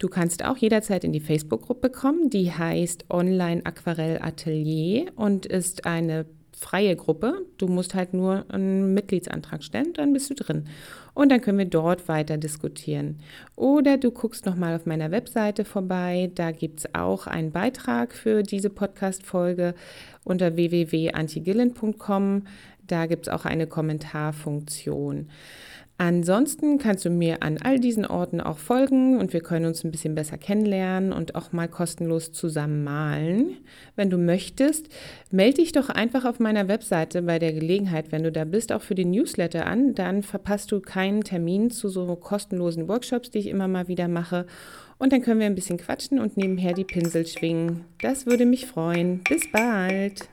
Du 0.00 0.08
kannst 0.08 0.46
auch 0.46 0.56
jederzeit 0.56 1.04
in 1.04 1.12
die 1.12 1.20
Facebook-Gruppe 1.20 1.90
kommen, 1.90 2.30
die 2.30 2.50
heißt 2.50 3.04
Online 3.10 3.60
Aquarell 3.66 4.18
Atelier 4.22 5.12
und 5.14 5.44
ist 5.44 5.84
eine 5.84 6.24
freie 6.56 6.96
Gruppe. 6.96 7.44
Du 7.58 7.68
musst 7.68 7.94
halt 7.94 8.14
nur 8.14 8.46
einen 8.48 8.94
Mitgliedsantrag 8.94 9.62
stellen, 9.62 9.92
dann 9.92 10.14
bist 10.14 10.30
du 10.30 10.34
drin. 10.34 10.64
Und 11.12 11.30
dann 11.30 11.42
können 11.42 11.58
wir 11.58 11.66
dort 11.66 12.08
weiter 12.08 12.38
diskutieren. 12.38 13.18
Oder 13.56 13.98
du 13.98 14.10
guckst 14.10 14.46
nochmal 14.46 14.74
auf 14.74 14.86
meiner 14.86 15.10
Webseite 15.10 15.66
vorbei. 15.66 16.30
Da 16.34 16.50
gibt 16.50 16.80
es 16.80 16.94
auch 16.94 17.26
einen 17.26 17.52
Beitrag 17.52 18.14
für 18.14 18.42
diese 18.42 18.70
Podcast-Folge 18.70 19.74
unter 20.24 20.56
www.antigillen.com. 20.56 22.44
Da 22.86 23.04
gibt 23.04 23.26
es 23.26 23.32
auch 23.32 23.44
eine 23.44 23.66
Kommentarfunktion. 23.66 25.28
Ansonsten 26.00 26.78
kannst 26.78 27.04
du 27.04 27.10
mir 27.10 27.42
an 27.42 27.58
all 27.62 27.78
diesen 27.78 28.06
Orten 28.06 28.40
auch 28.40 28.56
folgen 28.56 29.18
und 29.18 29.34
wir 29.34 29.42
können 29.42 29.66
uns 29.66 29.84
ein 29.84 29.90
bisschen 29.90 30.14
besser 30.14 30.38
kennenlernen 30.38 31.12
und 31.12 31.34
auch 31.34 31.52
mal 31.52 31.68
kostenlos 31.68 32.32
zusammen 32.32 32.84
malen. 32.84 33.58
Wenn 33.96 34.08
du 34.08 34.16
möchtest, 34.16 34.88
melde 35.30 35.56
dich 35.56 35.72
doch 35.72 35.90
einfach 35.90 36.24
auf 36.24 36.40
meiner 36.40 36.68
Webseite 36.68 37.20
bei 37.20 37.38
der 37.38 37.52
Gelegenheit, 37.52 38.12
wenn 38.12 38.22
du 38.22 38.32
da 38.32 38.46
bist, 38.46 38.72
auch 38.72 38.80
für 38.80 38.94
den 38.94 39.10
Newsletter 39.10 39.66
an. 39.66 39.94
Dann 39.94 40.22
verpasst 40.22 40.72
du 40.72 40.80
keinen 40.80 41.22
Termin 41.22 41.70
zu 41.70 41.90
so 41.90 42.16
kostenlosen 42.16 42.88
Workshops, 42.88 43.30
die 43.30 43.40
ich 43.40 43.48
immer 43.48 43.68
mal 43.68 43.86
wieder 43.86 44.08
mache. 44.08 44.46
Und 44.96 45.12
dann 45.12 45.20
können 45.20 45.40
wir 45.40 45.46
ein 45.48 45.54
bisschen 45.54 45.76
quatschen 45.76 46.18
und 46.18 46.38
nebenher 46.38 46.72
die 46.72 46.84
Pinsel 46.84 47.26
schwingen. 47.26 47.84
Das 48.00 48.24
würde 48.24 48.46
mich 48.46 48.64
freuen. 48.64 49.20
Bis 49.28 49.52
bald! 49.52 50.30